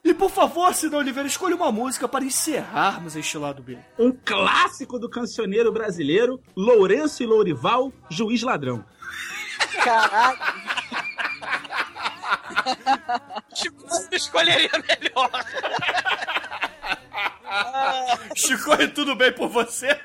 E 0.04 0.14
por 0.14 0.30
favor, 0.30 0.74
Cida 0.74 0.98
Oliveira, 0.98 1.28
escolha 1.28 1.56
uma 1.56 1.72
música 1.72 2.08
para 2.08 2.26
encerrarmos 2.26 3.16
este 3.16 3.38
lado 3.38 3.64
B. 3.64 3.78
Um 3.98 4.12
clássico 4.12 5.00
do 5.00 5.10
cancioneiro 5.10 5.72
brasileiro, 5.72 6.42
Lourenço 6.56 7.24
e 7.24 7.26
Lourival, 7.26 7.92
Juiz 8.10 8.44
Ladrão. 8.44 8.84
Caralho. 9.84 10.40
Tipo, 13.54 13.84
eu 14.12 14.18
escolheria 14.18 14.70
melhor. 14.72 15.30
Chico, 18.36 18.72
tudo 18.94 19.16
bem 19.16 19.32
por 19.32 19.48
você? 19.48 20.00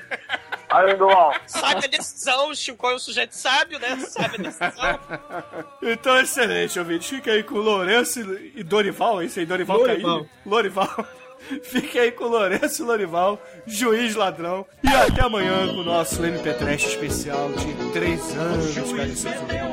Sabe 1.47 1.85
a 1.85 1.89
decisão, 1.89 2.51
o 2.51 2.55
Chico 2.55 2.87
é 2.87 2.95
um 2.95 2.99
sujeito 2.99 3.35
sábio, 3.35 3.79
né? 3.79 3.97
Sabe 4.01 4.37
a 4.37 4.43
decisão. 4.43 5.01
Então, 5.83 6.21
excelente, 6.21 6.79
ouvinte. 6.79 7.09
Fica 7.09 7.33
aí 7.33 7.43
com 7.43 7.57
Lourenço 7.57 8.21
e 8.55 8.63
Dorival, 8.63 9.23
é 9.23 9.27
isso 9.27 9.39
aí, 9.39 9.47
Dorival 9.47 9.79
Lorival. 9.79 10.17
Caymmi. 10.17 10.31
Lorival. 10.45 11.07
Fique 11.63 11.99
aí 11.99 12.13
com 12.13 12.25
o 12.25 12.29
Lourenço 12.29 12.85
Lorival, 12.85 13.41
juiz 13.67 14.15
ladrão. 14.15 14.67
E 14.83 14.89
até 14.89 15.23
amanhã 15.23 15.69
com 15.69 15.81
o 15.81 15.85
nosso 15.85 16.25
MP 16.25 16.53
Trash 16.55 16.87
especial 16.87 17.51
de 17.53 17.75
três 17.93 18.35
anos, 18.37 18.75
cara. 18.75 19.07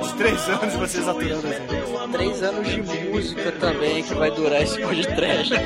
De 0.03 0.13
três 0.13 0.49
anos 0.49 0.73
vocês 0.75 1.07
aturando 1.07 1.47
a 1.47 1.51
gente. 1.51 2.11
Três 2.11 2.43
anos 2.43 2.67
de 2.69 2.81
música 2.81 3.51
também 3.53 4.03
que 4.03 4.13
vai 4.13 4.29
durar 4.31 4.61
esse 4.61 4.79
podcast. 4.79 5.53
juiz 5.53 5.65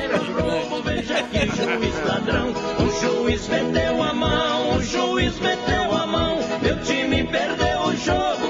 ladrão, 2.05 2.53
o 2.79 2.89
juiz 3.01 3.47
meteu 3.47 4.03
a 4.03 4.13
mão, 4.13 4.77
o 4.77 4.81
juiz 4.81 4.98
meteu 5.41 5.93
a 5.93 6.07
mão, 6.07 6.37
meu 6.61 6.81
time 6.81 7.25
perdeu 7.25 7.81
o 7.81 7.95
jogo, 7.97 8.48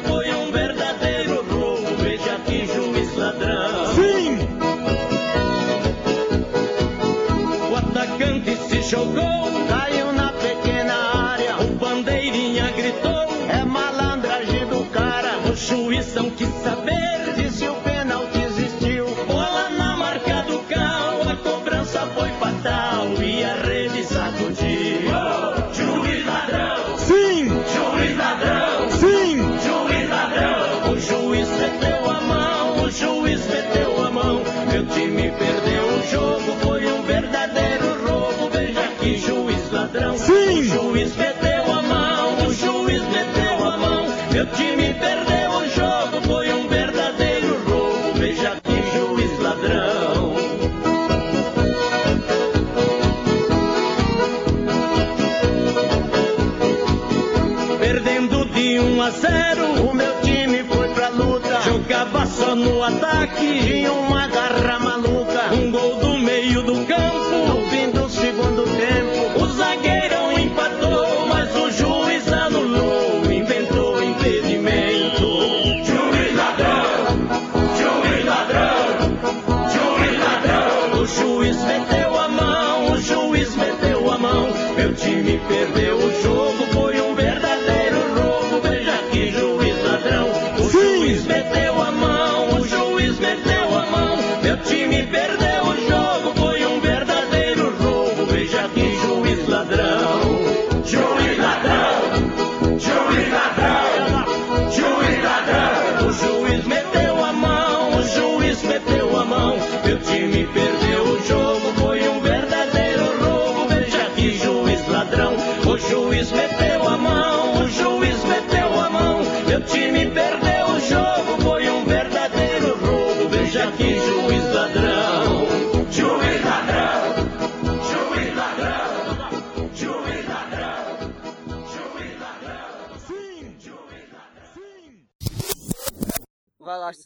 no 62.60 62.84
ataque, 62.84 63.62
tinha 63.64 63.92
uma 63.94 64.28
garra 64.28 64.80
maluca. 64.80 65.09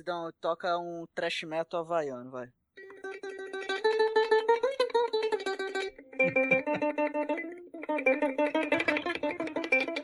Sidão, 0.03 0.29
toca 0.41 0.77
um 0.77 1.05
trash 1.15 1.45
metal 1.45 1.79
havaiano, 1.79 2.29
vai. 2.29 2.49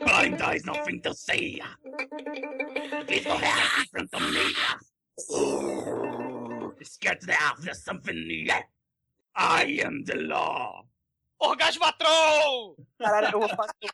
Blind 0.00 0.40
eyes, 0.40 0.64
nothing 0.64 1.02
to 1.02 1.12
see. 1.12 1.60
Please 3.06 3.24
go 3.24 3.34
ahead 3.34 3.84
in 3.92 4.08
front 4.08 4.14
of 4.14 4.22
me. 4.32 4.54
Ooh, 5.36 6.72
scared 6.82 7.20
to 7.20 7.26
death, 7.26 7.58
there's 7.60 7.84
something 7.84 8.16
new. 8.16 8.50
I 9.36 9.80
am 9.84 10.02
the 10.04 10.16
law. 10.16 10.82
Orgasmatron! 11.42 12.76
Caralho, 12.98 13.32
eu 13.32 13.40
vou 13.40 13.48
fazer, 13.50 13.92